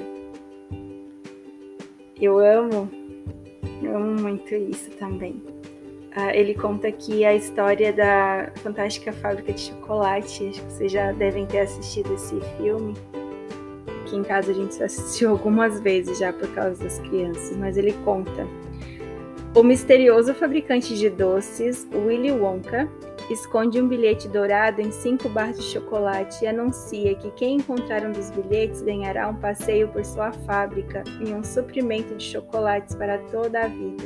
[2.21, 2.91] Eu amo,
[3.83, 5.43] eu amo muito isso também.
[6.15, 10.47] Uh, ele conta aqui a história da fantástica fábrica de chocolate.
[10.47, 12.93] Acho que vocês já devem ter assistido esse filme.
[14.03, 17.95] Aqui em casa a gente assistiu algumas vezes já por causa das crianças, mas ele
[18.05, 18.47] conta.
[19.55, 22.91] O misterioso fabricante de doces, Willy Wonka,
[23.33, 28.13] esconde um bilhete dourado em cinco barras de chocolate e anuncia que quem encontrar um
[28.13, 33.65] dos bilhetes ganhará um passeio por sua fábrica e um suprimento de chocolates para toda
[33.65, 34.05] a vida.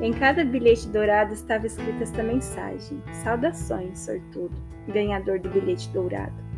[0.00, 4.54] Em cada bilhete dourado estava escrita esta mensagem: Saudações, sortudo,
[4.86, 6.48] ganhador do bilhete dourado.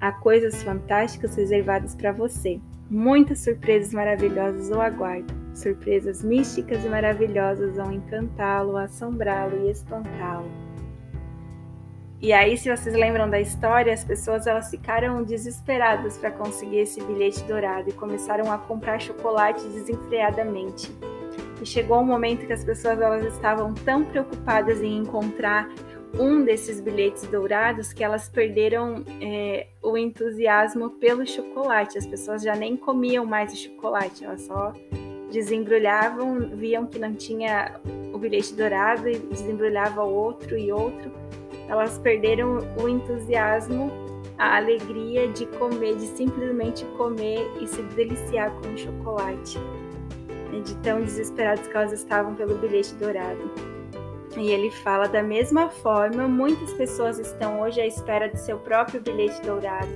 [0.00, 2.60] Há coisas fantásticas reservadas para você.
[2.90, 5.36] Muitas surpresas maravilhosas o aguardam.
[5.54, 10.67] Surpresas místicas e maravilhosas vão encantá-lo, assombrá-lo e espantá-lo.
[12.20, 17.00] E aí, se vocês lembram da história, as pessoas elas ficaram desesperadas para conseguir esse
[17.00, 20.90] bilhete dourado e começaram a comprar chocolate desenfreadamente.
[21.62, 25.68] E chegou um momento que as pessoas elas estavam tão preocupadas em encontrar
[26.18, 31.98] um desses bilhetes dourados que elas perderam é, o entusiasmo pelo chocolate.
[31.98, 34.72] As pessoas já nem comiam mais o chocolate, elas só
[35.30, 37.78] desembrulhavam, viam que não tinha
[38.12, 41.12] o bilhete dourado e desembrulhava outro e outro.
[41.68, 43.92] Elas perderam o entusiasmo,
[44.38, 49.58] a alegria de comer, de simplesmente comer e se deliciar com o chocolate.
[50.64, 53.50] De tão desesperadas que elas estavam pelo bilhete dourado.
[54.36, 59.00] E ele fala da mesma forma, muitas pessoas estão hoje à espera de seu próprio
[59.00, 59.88] bilhete dourado,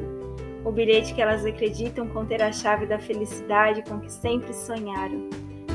[0.65, 5.29] o bilhete que elas acreditam conter a chave da felicidade com que sempre sonharam.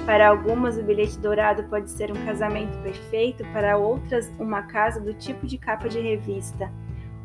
[0.07, 5.13] Para algumas, o bilhete dourado pode ser um casamento perfeito, para outras, uma casa do
[5.13, 6.71] tipo de capa de revista,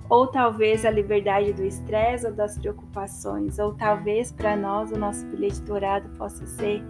[0.09, 5.25] ou talvez a liberdade do estresse ou das preocupações, ou talvez para nós o nosso
[5.27, 6.83] bilhete dourado possa ser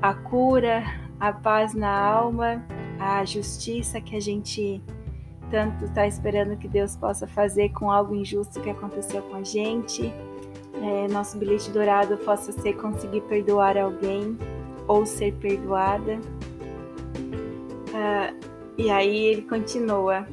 [0.00, 0.84] a cura,
[1.18, 2.64] a paz na alma
[3.00, 4.80] a justiça que a gente
[5.50, 10.14] tanto está esperando que Deus possa fazer com algo injusto que aconteceu com a gente.
[10.74, 14.38] É, nosso bilhete dourado possa ser conseguir perdoar alguém
[14.86, 16.20] ou ser perdoada.
[17.94, 18.32] Ah,
[18.76, 20.26] e aí ele continua.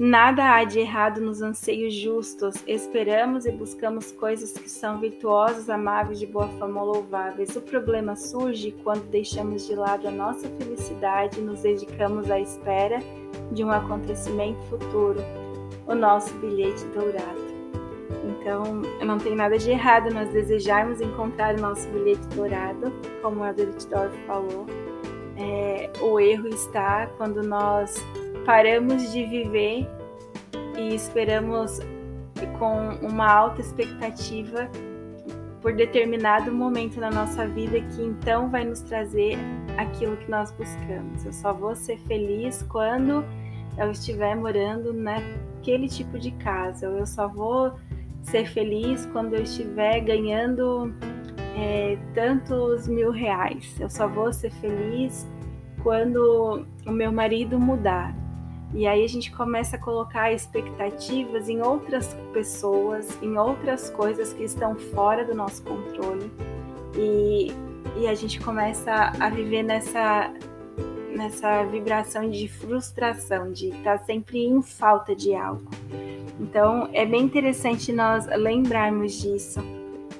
[0.00, 2.54] Nada há de errado nos anseios justos.
[2.68, 7.56] Esperamos e buscamos coisas que são virtuosas, amáveis, de boa fama ou louváveis.
[7.56, 13.00] O problema surge quando deixamos de lado a nossa felicidade e nos dedicamos à espera
[13.50, 15.18] de um acontecimento futuro,
[15.84, 17.47] o nosso bilhete dourado.
[18.48, 22.90] Então, não tem nada de errado nós desejarmos encontrar o nosso bilhete dourado,
[23.20, 24.64] como a Dorf falou.
[25.36, 28.02] É, o erro está quando nós
[28.46, 29.86] paramos de viver
[30.78, 31.80] e esperamos
[32.58, 34.66] com uma alta expectativa
[35.60, 39.36] por determinado momento na nossa vida que então vai nos trazer
[39.76, 41.22] aquilo que nós buscamos.
[41.22, 43.22] Eu só vou ser feliz quando
[43.76, 46.86] eu estiver morando naquele tipo de casa.
[46.86, 47.74] Eu só vou
[48.22, 50.92] ser feliz quando eu estiver ganhando
[51.56, 53.74] é, tantos mil reais.
[53.80, 55.26] Eu só vou ser feliz
[55.82, 58.14] quando o meu marido mudar.
[58.74, 64.44] E aí a gente começa a colocar expectativas em outras pessoas, em outras coisas que
[64.44, 66.30] estão fora do nosso controle.
[66.94, 67.50] E,
[67.96, 70.32] e a gente começa a viver nessa,
[71.14, 75.70] nessa vibração de frustração, de estar sempre em falta de algo.
[76.40, 79.60] Então é bem interessante nós lembrarmos disso,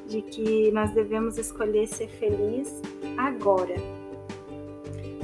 [0.06, 2.82] de que nós devemos escolher ser feliz
[3.16, 3.98] agora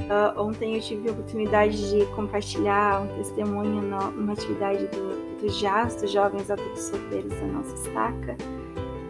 [0.05, 5.95] Uh, ontem eu tive a oportunidade de compartilhar um testemunho numa atividade do, do JAS,
[5.95, 8.37] dos Jovens Adultos Solteiros da nossa estaca,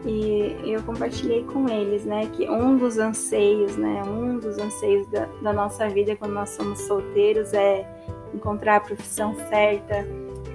[0.05, 5.25] e eu compartilhei com eles, né, que um dos anseios, né, um dos anseios da,
[5.41, 7.87] da nossa vida quando nós somos solteiros é
[8.33, 10.05] encontrar a profissão certa,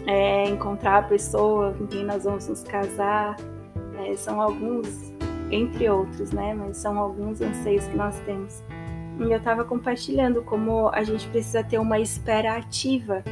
[0.07, 3.37] é encontrar a pessoa com quem nós vamos nos casar,
[3.99, 5.13] é, são alguns,
[5.51, 8.63] entre outros, né, mas são alguns anseios que nós temos
[9.29, 13.23] eu estava compartilhando como a gente precisa ter uma espera ativa,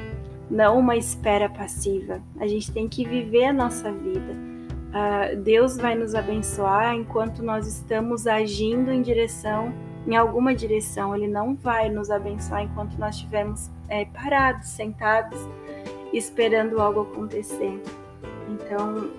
[0.51, 2.21] não uma espera passiva.
[2.39, 4.37] A gente tem que viver a nossa vida.
[4.89, 9.73] Uh, Deus vai nos abençoar enquanto nós estamos agindo em direção,
[10.07, 11.15] em alguma direção.
[11.15, 15.39] Ele não vai nos abençoar enquanto nós estivermos é, parados, sentados,
[16.13, 17.83] esperando algo acontecer.
[18.49, 19.11] Então,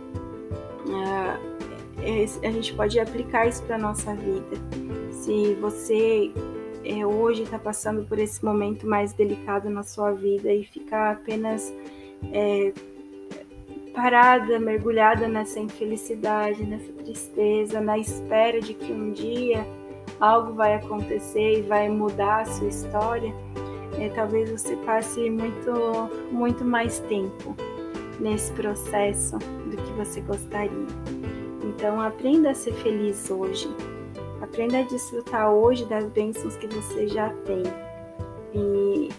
[0.87, 1.59] uh,
[2.43, 4.57] a gente pode aplicar isso para nossa vida.
[5.11, 6.31] Se você
[6.83, 11.73] é, hoje está passando por esse momento mais delicado na sua vida e ficar apenas
[12.31, 12.73] é,
[13.93, 19.65] parada, mergulhada nessa infelicidade, nessa tristeza, na espera de que um dia
[20.19, 23.33] algo vai acontecer e vai mudar a sua história,
[23.99, 25.71] é, talvez você passe muito,
[26.31, 27.55] muito mais tempo
[28.19, 30.87] nesse processo do que você gostaria.
[31.63, 33.69] Então aprenda a ser feliz hoje.
[34.41, 37.63] Aprenda a desfrutar hoje das bênçãos que você já tem.
[38.53, 39.09] E,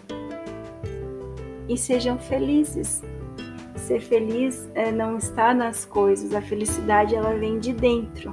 [1.68, 3.02] e sejam felizes.
[3.90, 8.32] Ser feliz é, não está nas coisas, a felicidade ela vem de dentro.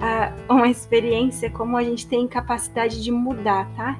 [0.00, 3.96] Ah, uma experiência como a gente tem capacidade de mudar, tá?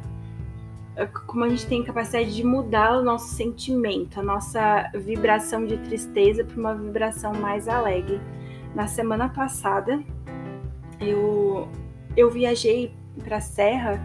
[1.28, 6.42] Como a gente tem capacidade de mudar o nosso sentimento, a nossa vibração de tristeza
[6.42, 8.20] para uma vibração mais alegre.
[8.74, 10.02] Na semana passada,
[11.00, 11.68] eu
[12.16, 12.92] eu viajei
[13.22, 14.00] para a serra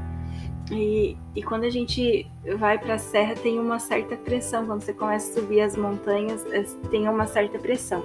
[0.71, 2.25] e, e, quando a gente
[2.57, 4.65] vai para a serra tem uma certa pressão.
[4.65, 8.01] Quando você começa a subir as montanhas, eh, tem uma certa pressão.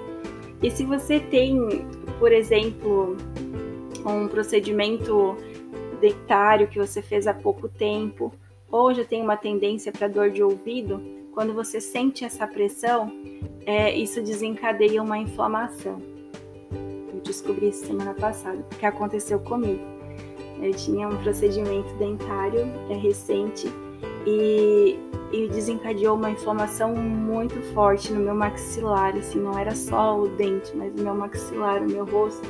[0.60, 1.86] E se você tem,
[2.18, 3.16] por exemplo,
[4.04, 5.36] um procedimento
[6.00, 8.32] dentário que você fez há pouco tempo,
[8.68, 11.00] ou já tem uma tendência para dor de ouvido,
[11.32, 13.12] quando você sente essa pressão,
[13.64, 16.02] é, isso desencadeia uma inflamação.
[17.14, 19.95] Eu descobri isso semana passada, porque aconteceu comigo.
[20.66, 23.72] Eu tinha um procedimento dentário é recente
[24.26, 24.98] e,
[25.32, 30.76] e desencadeou uma inflamação muito forte no meu maxilar, assim, não era só o dente,
[30.76, 32.44] mas o meu maxilar, o meu rosto.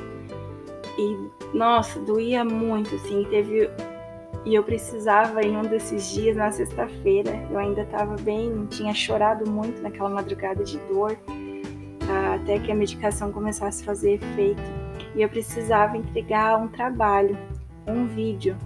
[0.99, 3.69] E nossa, doía muito, assim, teve
[4.47, 9.51] e eu precisava em um desses dias, na sexta-feira, eu ainda estava bem, tinha chorado
[9.51, 11.19] muito naquela madrugada de dor,
[12.35, 14.63] até que a medicação começasse a fazer efeito.
[15.15, 17.37] E eu precisava entregar um trabalho
[17.87, 18.57] um vídeo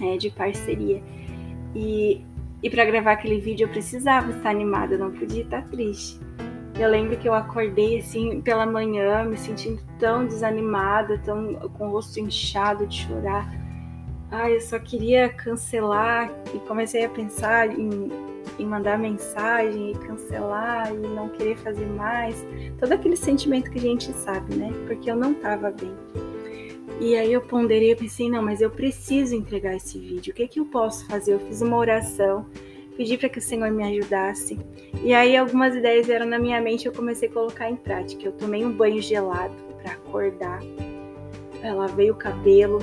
[0.00, 1.02] é, de parceria.
[1.74, 2.24] E,
[2.62, 6.20] e para gravar aquele vídeo eu precisava estar animada, não podia estar triste.
[6.78, 11.90] Eu lembro que eu acordei assim pela manhã, me sentindo tão desanimada, tão com o
[11.90, 13.48] rosto inchado de chorar.
[14.30, 18.10] Ai, eu só queria cancelar e comecei a pensar em,
[18.58, 22.44] em mandar mensagem e cancelar e não querer fazer mais.
[22.80, 24.72] Todo aquele sentimento que a gente sabe, né?
[24.88, 25.94] Porque eu não estava bem.
[27.00, 30.32] E aí eu ponderei, eu pensei, não, mas eu preciso entregar esse vídeo.
[30.32, 31.32] O que, que eu posso fazer?
[31.32, 32.46] Eu fiz uma oração,
[32.96, 34.58] pedi para que o Senhor me ajudasse.
[35.02, 38.24] E aí algumas ideias eram na minha mente, eu comecei a colocar em prática.
[38.24, 40.60] Eu tomei um banho gelado para acordar.
[41.62, 42.78] Lavei o cabelo,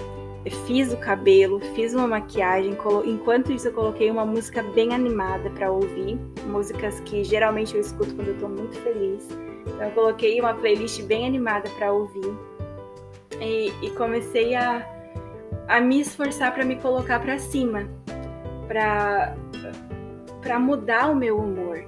[0.66, 2.76] fiz o cabelo, fiz uma maquiagem.
[3.06, 8.14] Enquanto isso, eu coloquei uma música bem animada para ouvir, músicas que geralmente eu escuto
[8.16, 9.28] quando eu tô muito feliz.
[9.68, 12.34] Então, eu coloquei uma playlist bem animada para ouvir
[13.42, 14.88] e, e comecei a,
[15.68, 17.90] a me esforçar para me colocar para cima,
[18.68, 19.36] para
[20.60, 21.84] mudar o meu humor.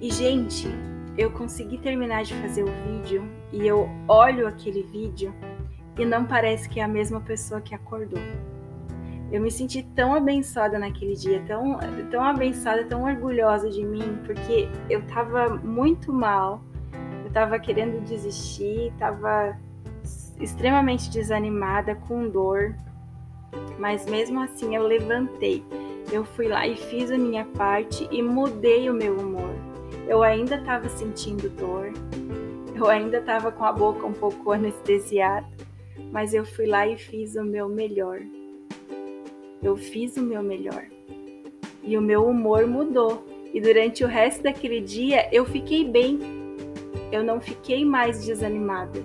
[0.00, 0.68] E gente,
[1.16, 5.34] eu consegui terminar de fazer o vídeo e eu olho aquele vídeo
[5.98, 8.20] e não parece que é a mesma pessoa que acordou.
[9.30, 11.78] Eu me senti tão abençoada naquele dia, tão,
[12.10, 16.62] tão abençoada, tão orgulhosa de mim, porque eu tava muito mal,
[17.24, 19.54] eu tava querendo desistir, tava
[20.40, 22.74] extremamente desanimada, com dor,
[23.78, 25.64] mas mesmo assim eu levantei.
[26.10, 29.54] Eu fui lá e fiz a minha parte e mudei o meu humor.
[30.06, 31.92] Eu ainda estava sentindo dor,
[32.74, 35.46] eu ainda estava com a boca um pouco anestesiada,
[36.12, 38.20] mas eu fui lá e fiz o meu melhor.
[39.62, 40.86] Eu fiz o meu melhor.
[41.82, 43.26] E o meu humor mudou.
[43.52, 46.20] E durante o resto daquele dia eu fiquei bem.
[47.10, 49.02] Eu não fiquei mais desanimada.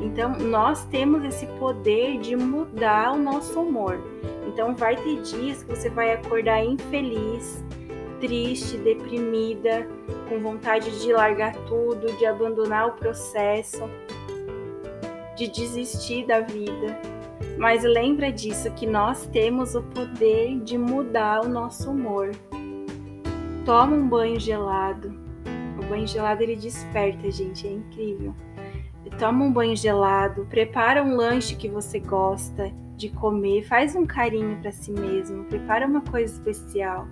[0.00, 3.98] Então, nós temos esse poder de mudar o nosso humor.
[4.46, 7.64] Então, vai ter dias que você vai acordar infeliz,
[8.20, 9.88] triste, deprimida,
[10.28, 13.88] com vontade de largar tudo, de abandonar o processo,
[15.36, 16.98] de desistir da vida.
[17.58, 22.32] Mas lembra disso que nós temos o poder de mudar o nosso humor.
[23.64, 25.12] Toma um banho gelado.
[25.78, 28.34] O banho gelado ele desperta, gente, é incrível
[29.10, 34.56] toma um banho gelado, prepara um lanche que você gosta de comer, faz um carinho
[34.56, 37.06] para si mesmo, prepara uma coisa especial.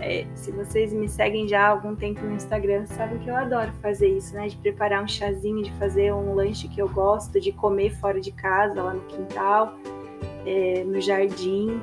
[0.00, 3.72] É, se vocês me seguem já há algum tempo no Instagram, sabem que eu adoro
[3.80, 4.48] fazer isso, né?
[4.48, 8.30] De preparar um chazinho, de fazer um lanche que eu gosto, de comer fora de
[8.32, 9.74] casa, lá no quintal,
[10.44, 11.80] é, no jardim.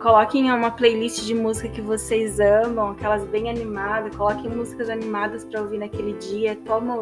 [0.00, 4.14] Coloquem uma playlist de música que vocês amam, aquelas bem animadas.
[4.16, 6.56] Coloquem músicas animadas para ouvir naquele dia.
[6.64, 7.00] Toma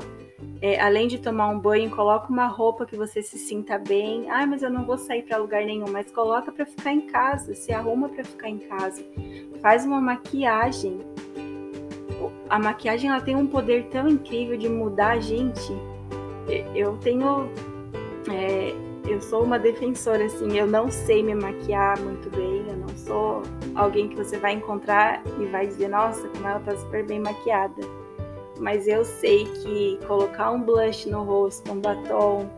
[0.60, 4.30] é, além de tomar um banho, coloca uma roupa que você se sinta bem.
[4.30, 7.54] Ah, mas eu não vou sair para lugar nenhum, mas coloca para ficar em casa,
[7.54, 9.04] se arruma para ficar em casa.
[9.60, 11.00] Faz uma maquiagem.
[12.48, 15.72] A maquiagem ela tem um poder tão incrível de mudar a gente.
[16.74, 17.48] Eu tenho
[18.30, 18.74] é,
[19.06, 23.42] eu sou uma defensora, assim, eu não sei me maquiar muito bem, eu não sou
[23.74, 28.05] alguém que você vai encontrar e vai dizer, nossa, como ela tá super bem maquiada
[28.58, 32.48] mas eu sei que colocar um blush no rosto, um batom,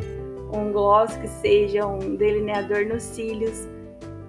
[0.53, 3.67] um gloss que seja um delineador nos cílios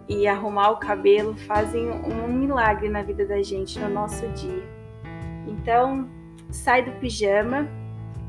[0.07, 4.63] e arrumar o cabelo fazem um milagre na vida da gente no nosso dia.
[5.47, 6.09] Então,
[6.49, 7.67] sai do pijama,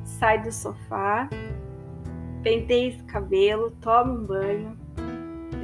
[0.05, 1.29] sai do sofá,
[2.43, 4.79] penteie o cabelo, toma um banho,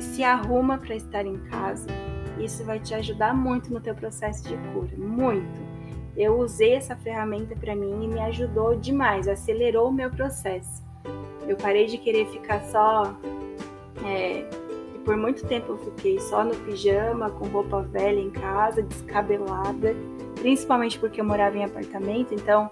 [0.00, 1.88] se arruma para estar em casa.
[2.38, 5.65] Isso vai te ajudar muito no teu processo de cura, muito
[6.16, 10.82] eu usei essa ferramenta para mim e me ajudou demais, acelerou o meu processo.
[11.46, 13.14] Eu parei de querer ficar só.
[14.04, 14.40] É,
[14.94, 19.94] e por muito tempo eu fiquei só no pijama, com roupa velha em casa, descabelada,
[20.36, 22.70] principalmente porque eu morava em apartamento, então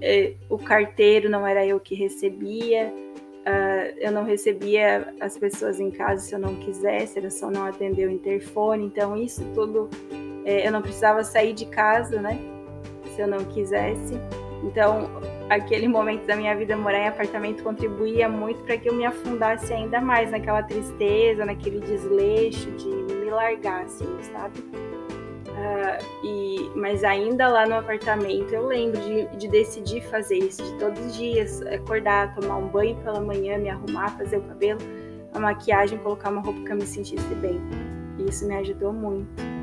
[0.00, 2.92] é, o carteiro não era eu que recebia,
[3.46, 7.64] uh, eu não recebia as pessoas em casa se eu não quisesse, era só não
[7.64, 9.88] atender o interfone, então isso tudo
[10.44, 12.38] é, eu não precisava sair de casa, né?
[13.14, 14.14] Se eu não quisesse.
[14.62, 15.10] Então,
[15.48, 19.72] aquele momento da minha vida morar em apartamento contribuía muito para que eu me afundasse
[19.72, 24.64] ainda mais naquela tristeza, naquele desleixo de me largar, assim, sabe?
[25.54, 30.78] Uh, e, mas ainda lá no apartamento eu lembro de, de, decidir fazer isso, de
[30.78, 34.80] todos os dias acordar, tomar um banho pela manhã, me arrumar, fazer o cabelo,
[35.32, 37.60] a maquiagem, colocar uma roupa que eu me sentisse bem.
[38.18, 39.54] E isso me ajudou muito.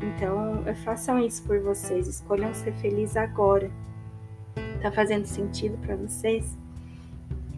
[0.00, 3.70] Então, façam isso por vocês, escolham ser felizes agora.
[4.80, 6.56] Tá fazendo sentido para vocês?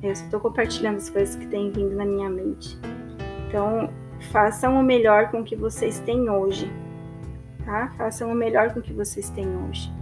[0.03, 2.78] Eu estou compartilhando as coisas que têm vindo na minha mente.
[3.47, 3.91] Então,
[4.33, 6.70] façam o melhor com o que vocês têm hoje,
[7.71, 7.89] tá?
[7.97, 9.93] Façam o melhor com o que vocês têm hoje.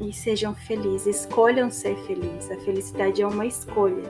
[0.00, 2.50] E sejam felizes, escolham ser felizes.
[2.50, 4.02] A felicidade é uma escolha.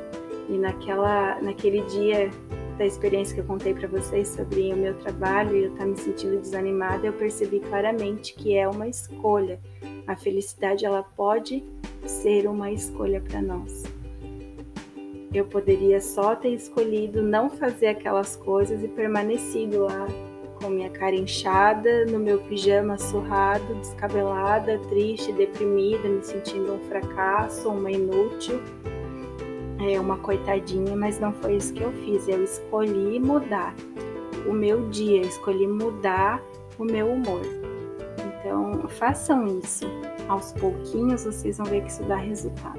[0.48, 2.30] E naquela, naquele dia
[2.78, 5.86] da experiência que eu contei para vocês sobre o meu trabalho e eu estar tá
[5.86, 9.60] me sentindo desanimada, eu percebi claramente que é uma escolha.
[10.06, 11.62] A felicidade ela pode
[12.06, 13.84] ser uma escolha para nós.
[15.34, 20.06] Eu poderia só ter escolhido não fazer aquelas coisas e permanecido lá
[20.60, 27.68] com minha cara inchada, no meu pijama surrado, descabelada, triste, deprimida, me sentindo um fracasso,
[27.70, 28.60] uma inútil
[29.80, 32.28] é, uma coitadinha, mas não foi isso que eu fiz.
[32.28, 33.74] Eu escolhi mudar
[34.46, 36.42] o meu dia, escolhi mudar
[36.78, 37.40] o meu humor.
[38.18, 39.86] Então, façam isso.
[40.28, 42.78] Aos pouquinhos vocês vão ver que isso dá resultado.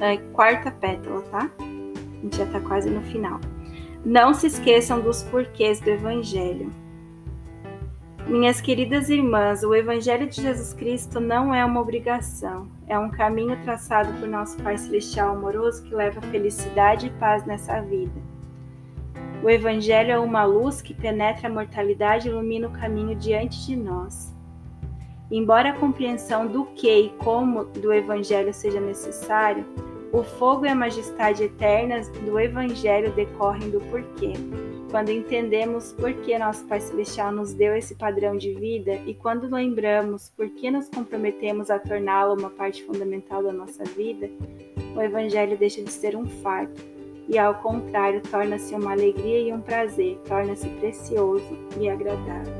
[0.00, 1.50] É, quarta pétala, tá?
[1.58, 3.40] A gente já tá quase no final.
[4.04, 6.72] Não se esqueçam dos porquês do Evangelho.
[8.26, 13.56] Minhas queridas irmãs, o Evangelho de Jesus Cristo não é uma obrigação, é um caminho
[13.62, 18.20] traçado por nosso Pai Celestial amoroso que leva felicidade e paz nessa vida.
[19.40, 23.76] O Evangelho é uma luz que penetra a mortalidade e ilumina o caminho diante de
[23.76, 24.34] nós.
[25.30, 29.64] Embora a compreensão do que e como do Evangelho seja necessário,
[30.12, 34.34] o fogo e a majestade eternas do Evangelho decorrem do porquê.
[34.90, 39.50] Quando entendemos por que nosso Pai Celestial nos deu esse padrão de vida e quando
[39.50, 44.28] lembramos por que nos comprometemos a torná-lo uma parte fundamental da nossa vida,
[44.94, 46.78] o Evangelho deixa de ser um fardo
[47.26, 52.52] e, ao contrário, torna-se uma alegria e um prazer, torna-se precioso e agradável.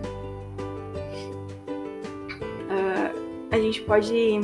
[2.71, 4.41] Uh, a gente pode ir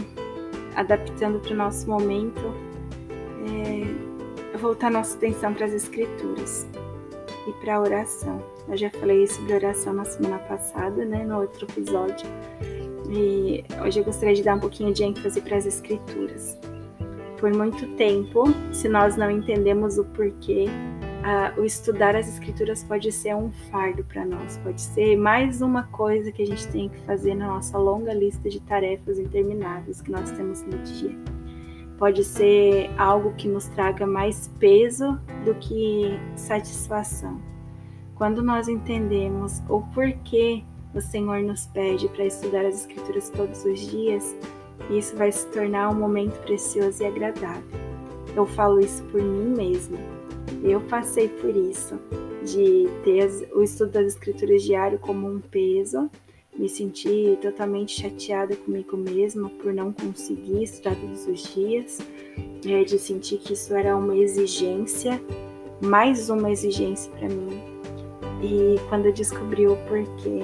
[0.76, 2.67] adaptando para o nosso momento
[4.58, 6.66] voltar nossa atenção para as Escrituras
[7.46, 8.42] e para a oração.
[8.68, 12.26] Eu já falei sobre oração na semana passada, né, no outro episódio.
[13.08, 16.58] E hoje eu gostaria de dar um pouquinho de ênfase para as Escrituras.
[17.38, 20.66] Por muito tempo, se nós não entendemos o porquê,
[21.56, 26.32] o estudar as Escrituras pode ser um fardo para nós, pode ser mais uma coisa
[26.32, 30.30] que a gente tem que fazer na nossa longa lista de tarefas intermináveis que nós
[30.32, 31.37] temos no dia
[31.98, 37.40] pode ser algo que nos traga mais peso do que satisfação.
[38.14, 40.62] Quando nós entendemos o porquê
[40.94, 44.34] o Senhor nos pede para estudar as Escrituras todos os dias,
[44.90, 47.78] isso vai se tornar um momento precioso e agradável.
[48.34, 49.98] Eu falo isso por mim mesma.
[50.62, 51.98] Eu passei por isso,
[52.42, 56.10] de ter o estudo das Escrituras diário como um peso
[56.58, 62.00] me senti totalmente chateada comigo mesma por não conseguir estudar todos os dias,
[62.66, 65.20] é, de sentir que isso era uma exigência,
[65.80, 67.62] mais uma exigência para mim.
[68.42, 70.40] E quando eu descobri o porquê,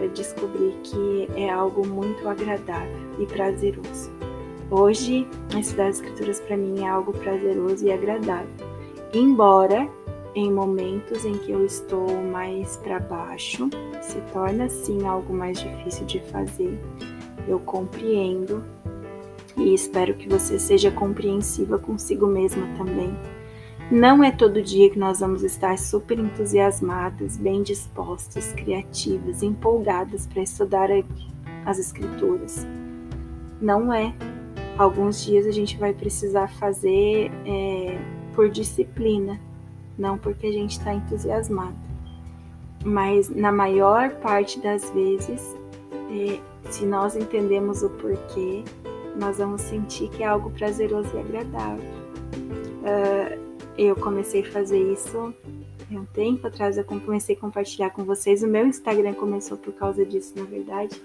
[0.00, 4.12] eu descobri que é algo muito agradável e prazeroso.
[4.70, 5.26] Hoje,
[5.58, 8.48] estudar as escrituras para mim é algo prazeroso e agradável.
[9.12, 9.88] Embora
[10.36, 13.70] em momentos em que eu estou mais para baixo,
[14.02, 16.78] se torna sim algo mais difícil de fazer.
[17.48, 18.62] Eu compreendo
[19.56, 23.16] e espero que você seja compreensiva consigo mesma também.
[23.90, 30.42] Não é todo dia que nós vamos estar super entusiasmadas, bem dispostas, criativas, empolgadas para
[30.42, 30.90] estudar
[31.64, 32.66] as escrituras.
[33.58, 34.14] Não é.
[34.76, 37.98] Alguns dias a gente vai precisar fazer é,
[38.34, 39.40] por disciplina,
[39.98, 41.76] não porque a gente está entusiasmado.
[42.84, 45.56] Mas na maior parte das vezes,
[46.10, 46.40] é,
[46.70, 48.62] se nós entendemos o porquê,
[49.16, 51.84] nós vamos sentir que é algo prazeroso e agradável.
[52.82, 55.34] Uh, eu comecei a fazer isso
[55.90, 58.42] um tempo atrás, eu comecei a compartilhar com vocês.
[58.42, 61.00] O meu Instagram começou por causa disso, na verdade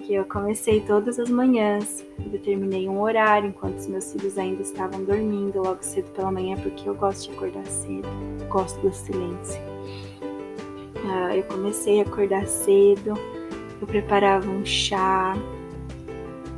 [0.00, 5.04] que eu comecei todas as manhãs, determinei um horário enquanto os meus filhos ainda estavam
[5.04, 8.08] dormindo, logo cedo pela manhã, porque eu gosto de acordar cedo,
[8.48, 9.60] gosto do silêncio.
[11.04, 13.14] Uh, eu comecei a acordar cedo,
[13.80, 15.36] eu preparava um chá.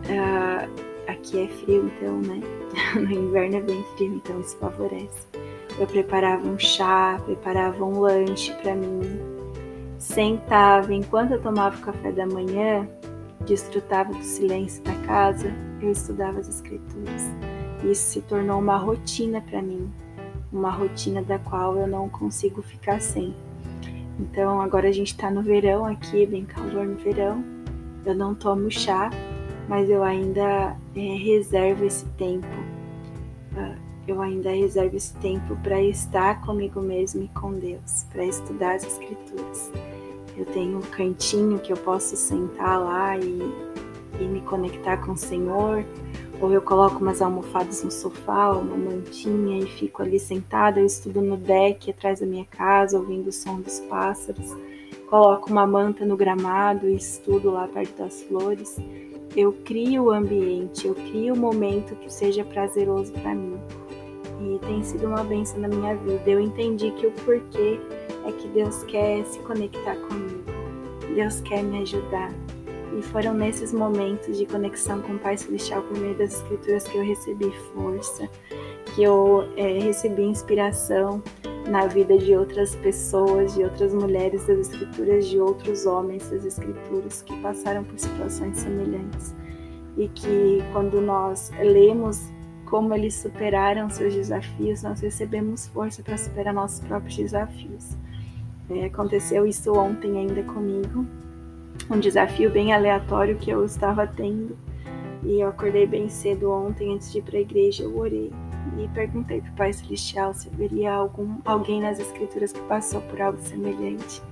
[0.07, 2.41] Uh, aqui é frio, então, né?
[2.95, 5.27] No inverno é bem frio, então isso favorece.
[5.79, 9.19] Eu preparava um chá, preparava um lanche para mim,
[9.99, 12.89] sentava enquanto eu tomava o café da manhã
[13.45, 17.23] desfrutava do silêncio da casa, eu estudava as escrituras.
[17.85, 19.93] Isso se tornou uma rotina para mim,
[20.53, 23.35] uma rotina da qual eu não consigo ficar sem.
[24.19, 27.45] Então agora a gente está no verão aqui, é bem calor no verão.
[28.05, 29.11] Eu não tomo chá,
[29.69, 32.47] mas eu ainda é, reservo esse tempo.
[33.53, 33.77] Uh,
[34.07, 38.85] eu ainda reservo esse tempo para estar comigo mesmo e com Deus, para estudar as
[38.85, 39.73] escrituras
[40.37, 43.39] eu tenho um cantinho que eu posso sentar lá e,
[44.21, 45.85] e me conectar com o Senhor,
[46.41, 51.23] ou eu coloco umas almofadas no sofá, uma mantinha e fico ali sentada, eu estudo
[51.23, 54.57] no deck atrás da minha casa, ouvindo o som dos pássaros,
[55.09, 58.77] coloco uma manta no gramado e estudo lá perto das flores.
[59.37, 63.59] Eu crio o ambiente, eu crio o momento que seja prazeroso para mim.
[64.41, 66.23] E tem sido uma benção na minha vida.
[66.31, 67.81] Eu entendi que o porquê
[68.27, 70.24] é que Deus quer se conectar comigo.
[71.15, 72.31] Deus quer me ajudar.
[72.99, 76.97] E foram nesses momentos de conexão com o Pai Celestial por meio das Escrituras que
[76.97, 78.29] eu recebi força,
[78.95, 81.23] que eu é, recebi inspiração
[81.69, 87.23] na vida de outras pessoas, de outras mulheres das Escrituras, de outros homens das Escrituras
[87.23, 89.35] que passaram por situações semelhantes.
[89.97, 92.21] E que quando nós lemos
[92.67, 97.97] como eles superaram seus desafios, nós recebemos força para superar nossos próprios desafios.
[98.71, 101.07] É, aconteceu isso ontem ainda comigo,
[101.91, 104.57] um desafio bem aleatório que eu estava tendo.
[105.23, 108.31] E eu acordei bem cedo ontem, antes de ir para a igreja, eu orei
[108.79, 113.21] e perguntei para o Pai Celestial se haveria algum, alguém nas Escrituras que passou por
[113.21, 114.23] algo semelhante.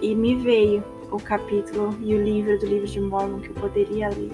[0.00, 4.08] E me veio o capítulo e o livro do livro de Mormon que eu poderia
[4.08, 4.32] ler.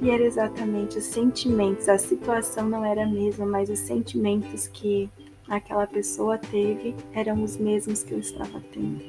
[0.00, 5.10] E era exatamente os sentimentos, a situação não era a mesma, mas os sentimentos que
[5.48, 9.02] aquela pessoa teve eram os mesmos que eu estava tendo.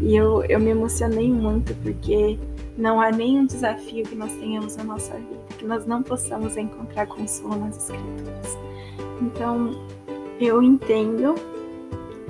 [0.00, 2.38] E eu, eu me emocionei muito porque
[2.76, 7.06] não há nenhum desafio que nós tenhamos na nossa vida que nós não possamos encontrar
[7.06, 8.58] consolo nas Escrituras.
[9.20, 9.70] Então,
[10.40, 11.34] eu entendo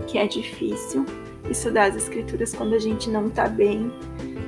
[0.07, 1.05] que é difícil
[1.51, 3.91] estudar as Escrituras quando a gente não está bem,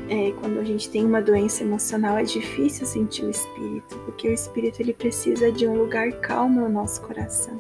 [0.09, 4.33] é, quando a gente tem uma doença emocional, é difícil sentir o Espírito, porque o
[4.33, 7.59] Espírito ele precisa de um lugar calmo no nosso coração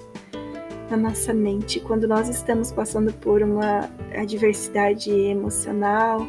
[0.90, 1.80] na nossa mente.
[1.80, 6.26] Quando nós estamos passando por uma adversidade emocional,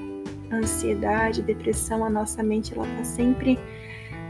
[0.52, 3.60] ansiedade, depressão, a nossa mente ela está sempre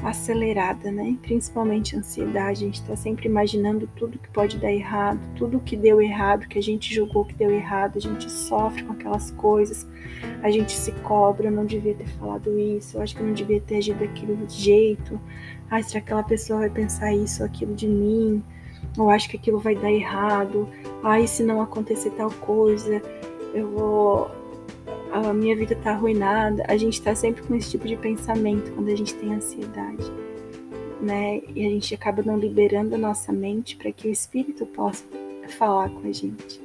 [0.03, 1.17] acelerada, né?
[1.21, 6.01] Principalmente ansiedade, a gente está sempre imaginando tudo que pode dar errado, tudo que deu
[6.01, 9.87] errado, que a gente julgou que deu errado, a gente sofre com aquelas coisas,
[10.43, 13.33] a gente se cobra, eu não devia ter falado isso, eu acho que eu não
[13.33, 15.19] devia ter agido daquele jeito,
[15.69, 18.43] ah, será que aquela pessoa vai pensar isso ou aquilo de mim?
[18.97, 20.67] Eu acho que aquilo vai dar errado,
[21.03, 23.01] ai, se não acontecer tal coisa,
[23.53, 24.31] eu vou.
[25.11, 26.63] A minha vida tá arruinada.
[26.67, 30.11] A gente tá sempre com esse tipo de pensamento quando a gente tem ansiedade,
[31.01, 31.41] né?
[31.55, 35.05] E a gente acaba não liberando a nossa mente para que o espírito possa
[35.57, 36.61] falar com a gente.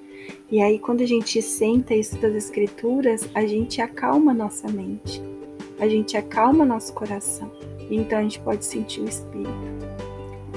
[0.51, 5.23] E aí, quando a gente senta isso das escrituras, a gente acalma nossa mente,
[5.79, 7.51] a gente acalma nosso coração.
[7.91, 9.72] Então a gente pode sentir o espírito.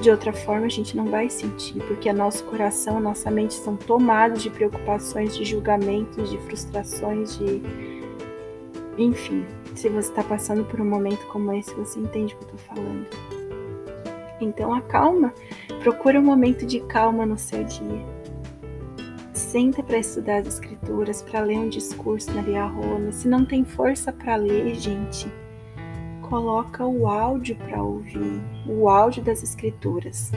[0.06, 4.44] De outra forma, a gente não vai sentir, porque nosso coração, nossa mente são tomados
[4.44, 7.60] de preocupações, de julgamentos, de frustrações, de.
[9.00, 9.44] Enfim,
[9.74, 12.76] se você está passando por um momento como esse, você entende o que eu estou
[12.76, 13.08] falando.
[14.40, 15.34] Então, acalma.
[15.80, 18.06] Procura um momento de calma no seu dia.
[19.34, 23.12] Senta para estudar as escrituras, para ler um discurso na Lia Roma.
[23.12, 25.28] Se não tem força para ler, gente,
[26.28, 30.32] coloca o áudio para ouvir, o áudio das escrituras.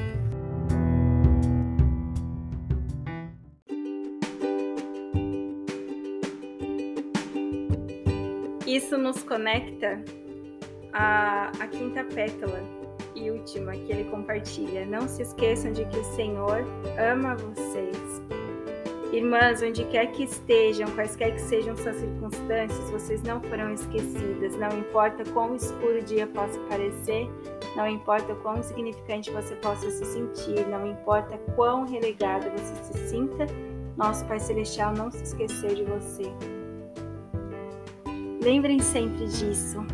[8.67, 10.03] Isso nos conecta
[10.93, 12.61] à, à quinta pétala
[13.15, 14.85] e última que ele compartilha.
[14.85, 16.65] Não se esqueçam de que o Senhor
[16.99, 18.23] ama vocês
[19.13, 24.55] Irmãs, onde quer que estejam, quaisquer que sejam suas circunstâncias, vocês não foram esquecidas.
[24.57, 27.27] Não importa quão escuro o dia possa parecer,
[27.75, 33.47] não importa quão insignificante você possa se sentir, não importa quão relegado você se sinta,
[33.97, 36.31] nosso Pai Celestial não se esqueceu de você.
[38.43, 39.87] Lembrem sempre disso,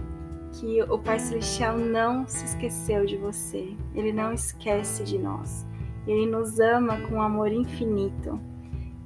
[0.52, 3.76] que o Pai Celestial não se esqueceu de você.
[3.94, 5.64] Ele não esquece de nós.
[6.06, 8.38] Ele nos ama com um amor infinito.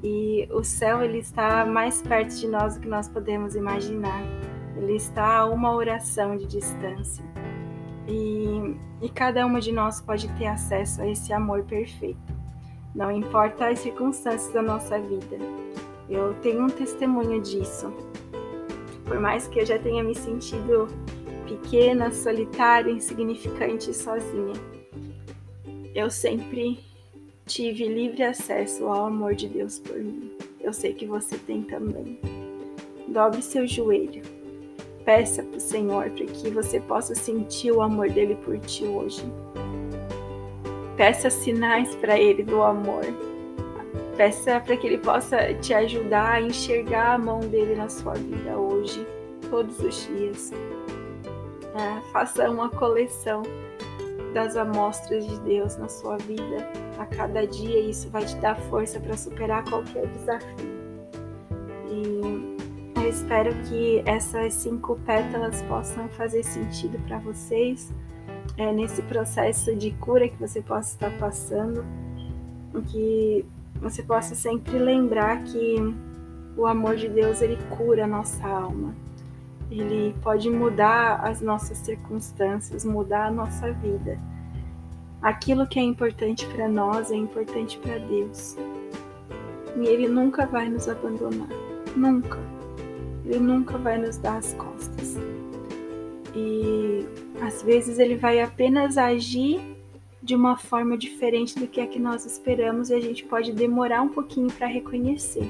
[0.03, 4.23] E o céu ele está mais perto de nós do que nós podemos imaginar.
[4.77, 7.25] Ele está a uma oração de distância.
[8.07, 12.33] E, e cada uma de nós pode ter acesso a esse amor perfeito.
[12.95, 15.37] Não importa as circunstâncias da nossa vida.
[16.09, 17.93] Eu tenho um testemunho disso.
[19.05, 20.87] Por mais que eu já tenha me sentido
[21.45, 24.55] pequena, solitária, insignificante e sozinha,
[25.95, 26.88] eu sempre
[27.49, 30.31] tive livre acesso ao amor de Deus por mim.
[30.61, 32.21] Eu sei que você tem também.
[33.09, 34.23] Dobre seu joelho.
[35.05, 39.25] Peça para o Senhor para que você possa sentir o amor dele por ti hoje.
[40.97, 43.05] Peça sinais para ele do amor.
[44.17, 48.59] Peça para que ele possa te ajudar a enxergar a mão dele na sua vida
[48.59, 49.07] hoje,
[49.49, 50.53] todos os dias.
[51.75, 53.43] É, faça uma coleção
[54.33, 56.69] das amostras de Deus na sua vida
[56.99, 57.81] a cada dia.
[57.81, 60.79] Isso vai te dar força para superar qualquer desafio.
[61.91, 67.93] E eu espero que essas cinco pétalas possam fazer sentido para vocês
[68.57, 71.85] é, nesse processo de cura que você possa estar passando,
[72.89, 73.45] que
[73.81, 75.77] você possa sempre lembrar que
[76.57, 78.95] o amor de Deus ele cura a nossa alma.
[79.71, 84.19] Ele pode mudar as nossas circunstâncias, mudar a nossa vida.
[85.21, 88.57] Aquilo que é importante para nós é importante para Deus.
[89.77, 91.49] E Ele nunca vai nos abandonar.
[91.95, 92.39] Nunca.
[93.25, 95.17] Ele nunca vai nos dar as costas.
[96.35, 97.07] E
[97.43, 99.61] às vezes Ele vai apenas agir
[100.23, 104.03] de uma forma diferente do que é que nós esperamos e a gente pode demorar
[104.03, 105.47] um pouquinho para reconhecer.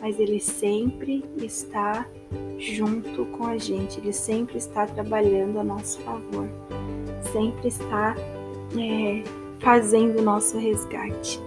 [0.00, 2.06] mas Ele sempre está
[2.58, 6.48] junto com a gente, Ele sempre está trabalhando a nosso favor,
[7.32, 8.14] sempre está
[8.78, 9.22] é,
[9.60, 11.40] fazendo o nosso resgate.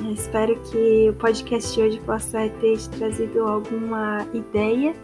[0.00, 4.94] Eu espero que o podcast de hoje possa ter te trazido alguma ideia.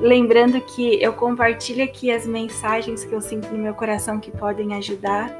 [0.00, 4.74] Lembrando que eu compartilho aqui as mensagens que eu sinto no meu coração que podem
[4.74, 5.30] ajudar,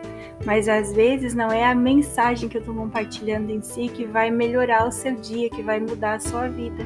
[0.44, 4.30] mas às vezes não é a mensagem que eu estou compartilhando em si que vai
[4.30, 6.84] melhorar o seu dia, que vai mudar a sua vida.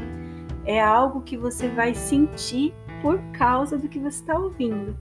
[0.66, 4.96] É algo que você vai sentir por causa do que você está ouvindo.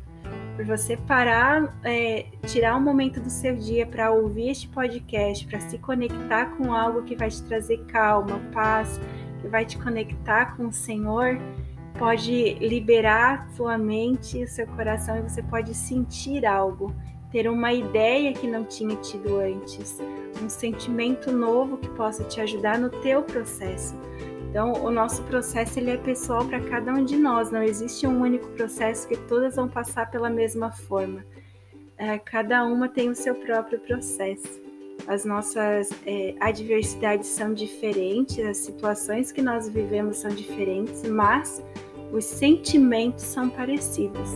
[0.55, 5.59] Por você parar, é, tirar um momento do seu dia para ouvir este podcast, para
[5.59, 8.99] se conectar com algo que vai te trazer calma, paz,
[9.41, 11.39] que vai te conectar com o Senhor,
[11.97, 16.93] pode liberar sua mente o seu coração e você pode sentir algo,
[17.31, 19.99] ter uma ideia que não tinha tido antes,
[20.43, 23.95] um sentimento novo que possa te ajudar no teu processo.
[24.53, 28.21] Então, o nosso processo ele é pessoal para cada um de nós, não existe um
[28.21, 31.25] único processo que todas vão passar pela mesma forma.
[31.97, 34.61] É, cada uma tem o seu próprio processo.
[35.07, 41.59] As nossas é, adversidades são diferentes, as situações que nós vivemos são diferentes, mas
[42.11, 44.29] os sentimentos são parecidos.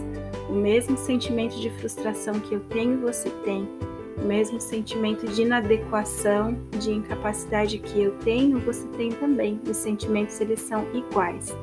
[0.50, 3.70] O mesmo sentimento de frustração que eu tenho, você tem
[4.18, 9.60] o mesmo sentimento de inadequação, de incapacidade que eu tenho, você tem também.
[9.70, 11.56] Os sentimentos eles são iguais,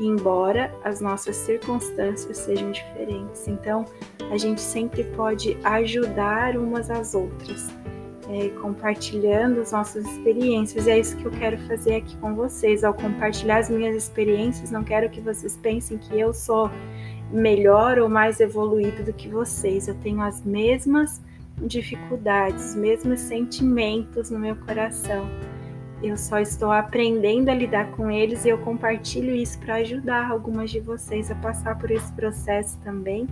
[0.00, 3.46] embora as nossas circunstâncias sejam diferentes.
[3.46, 3.84] Então,
[4.30, 7.68] a gente sempre pode ajudar umas às outras,
[8.28, 10.86] é, compartilhando as nossas experiências.
[10.86, 12.84] E é isso que eu quero fazer aqui com vocês.
[12.84, 16.70] Ao compartilhar as minhas experiências, não quero que vocês pensem que eu sou
[17.30, 19.88] melhor ou mais evoluído do que vocês.
[19.88, 21.20] Eu tenho as mesmas
[21.62, 25.28] dificuldades, mesmos sentimentos no meu coração.
[26.02, 30.70] Eu só estou aprendendo a lidar com eles e eu compartilho isso para ajudar algumas
[30.70, 33.26] de vocês a passar por esse processo também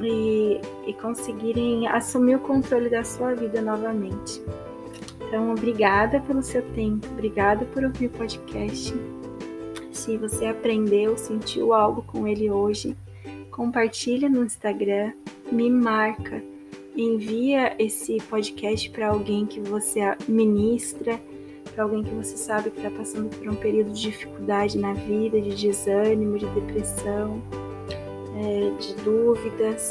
[0.00, 4.42] e, e conseguirem assumir o controle da sua vida novamente.
[5.26, 8.94] Então, obrigada pelo seu tempo, obrigada por ouvir o podcast.
[9.92, 12.96] Se você aprendeu, sentiu algo com ele hoje,
[13.50, 15.12] compartilha no Instagram,
[15.52, 16.42] me marca
[16.96, 21.20] envia esse podcast para alguém que você ministra,
[21.74, 25.40] para alguém que você sabe que está passando por um período de dificuldade na vida,
[25.40, 27.42] de desânimo, de depressão,
[28.36, 29.90] é, de dúvidas.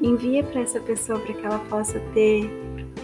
[0.00, 2.48] Envia para essa pessoa para que ela possa ter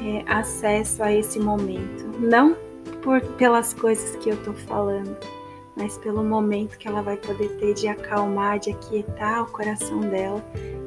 [0.05, 2.07] é, acesso a esse momento.
[2.21, 2.57] Não
[3.03, 5.17] por, pelas coisas que eu estou falando,
[5.77, 10.45] mas pelo momento que ela vai poder ter de acalmar, de aquietar o coração dela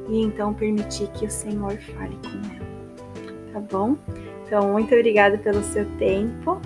[0.08, 3.52] e então permitir que o Senhor fale com ela.
[3.52, 3.96] Tá bom?
[4.46, 6.60] Então, muito obrigada pelo seu tempo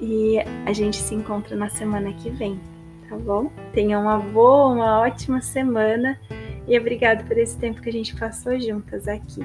[0.00, 2.60] e a gente se encontra na semana que vem,
[3.08, 3.50] tá bom?
[3.72, 6.20] Tenha uma boa, uma ótima semana
[6.68, 9.40] e obrigado por esse tempo que a gente passou juntas aqui.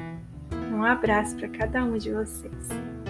[0.73, 3.00] Um abraço para cada um de vocês.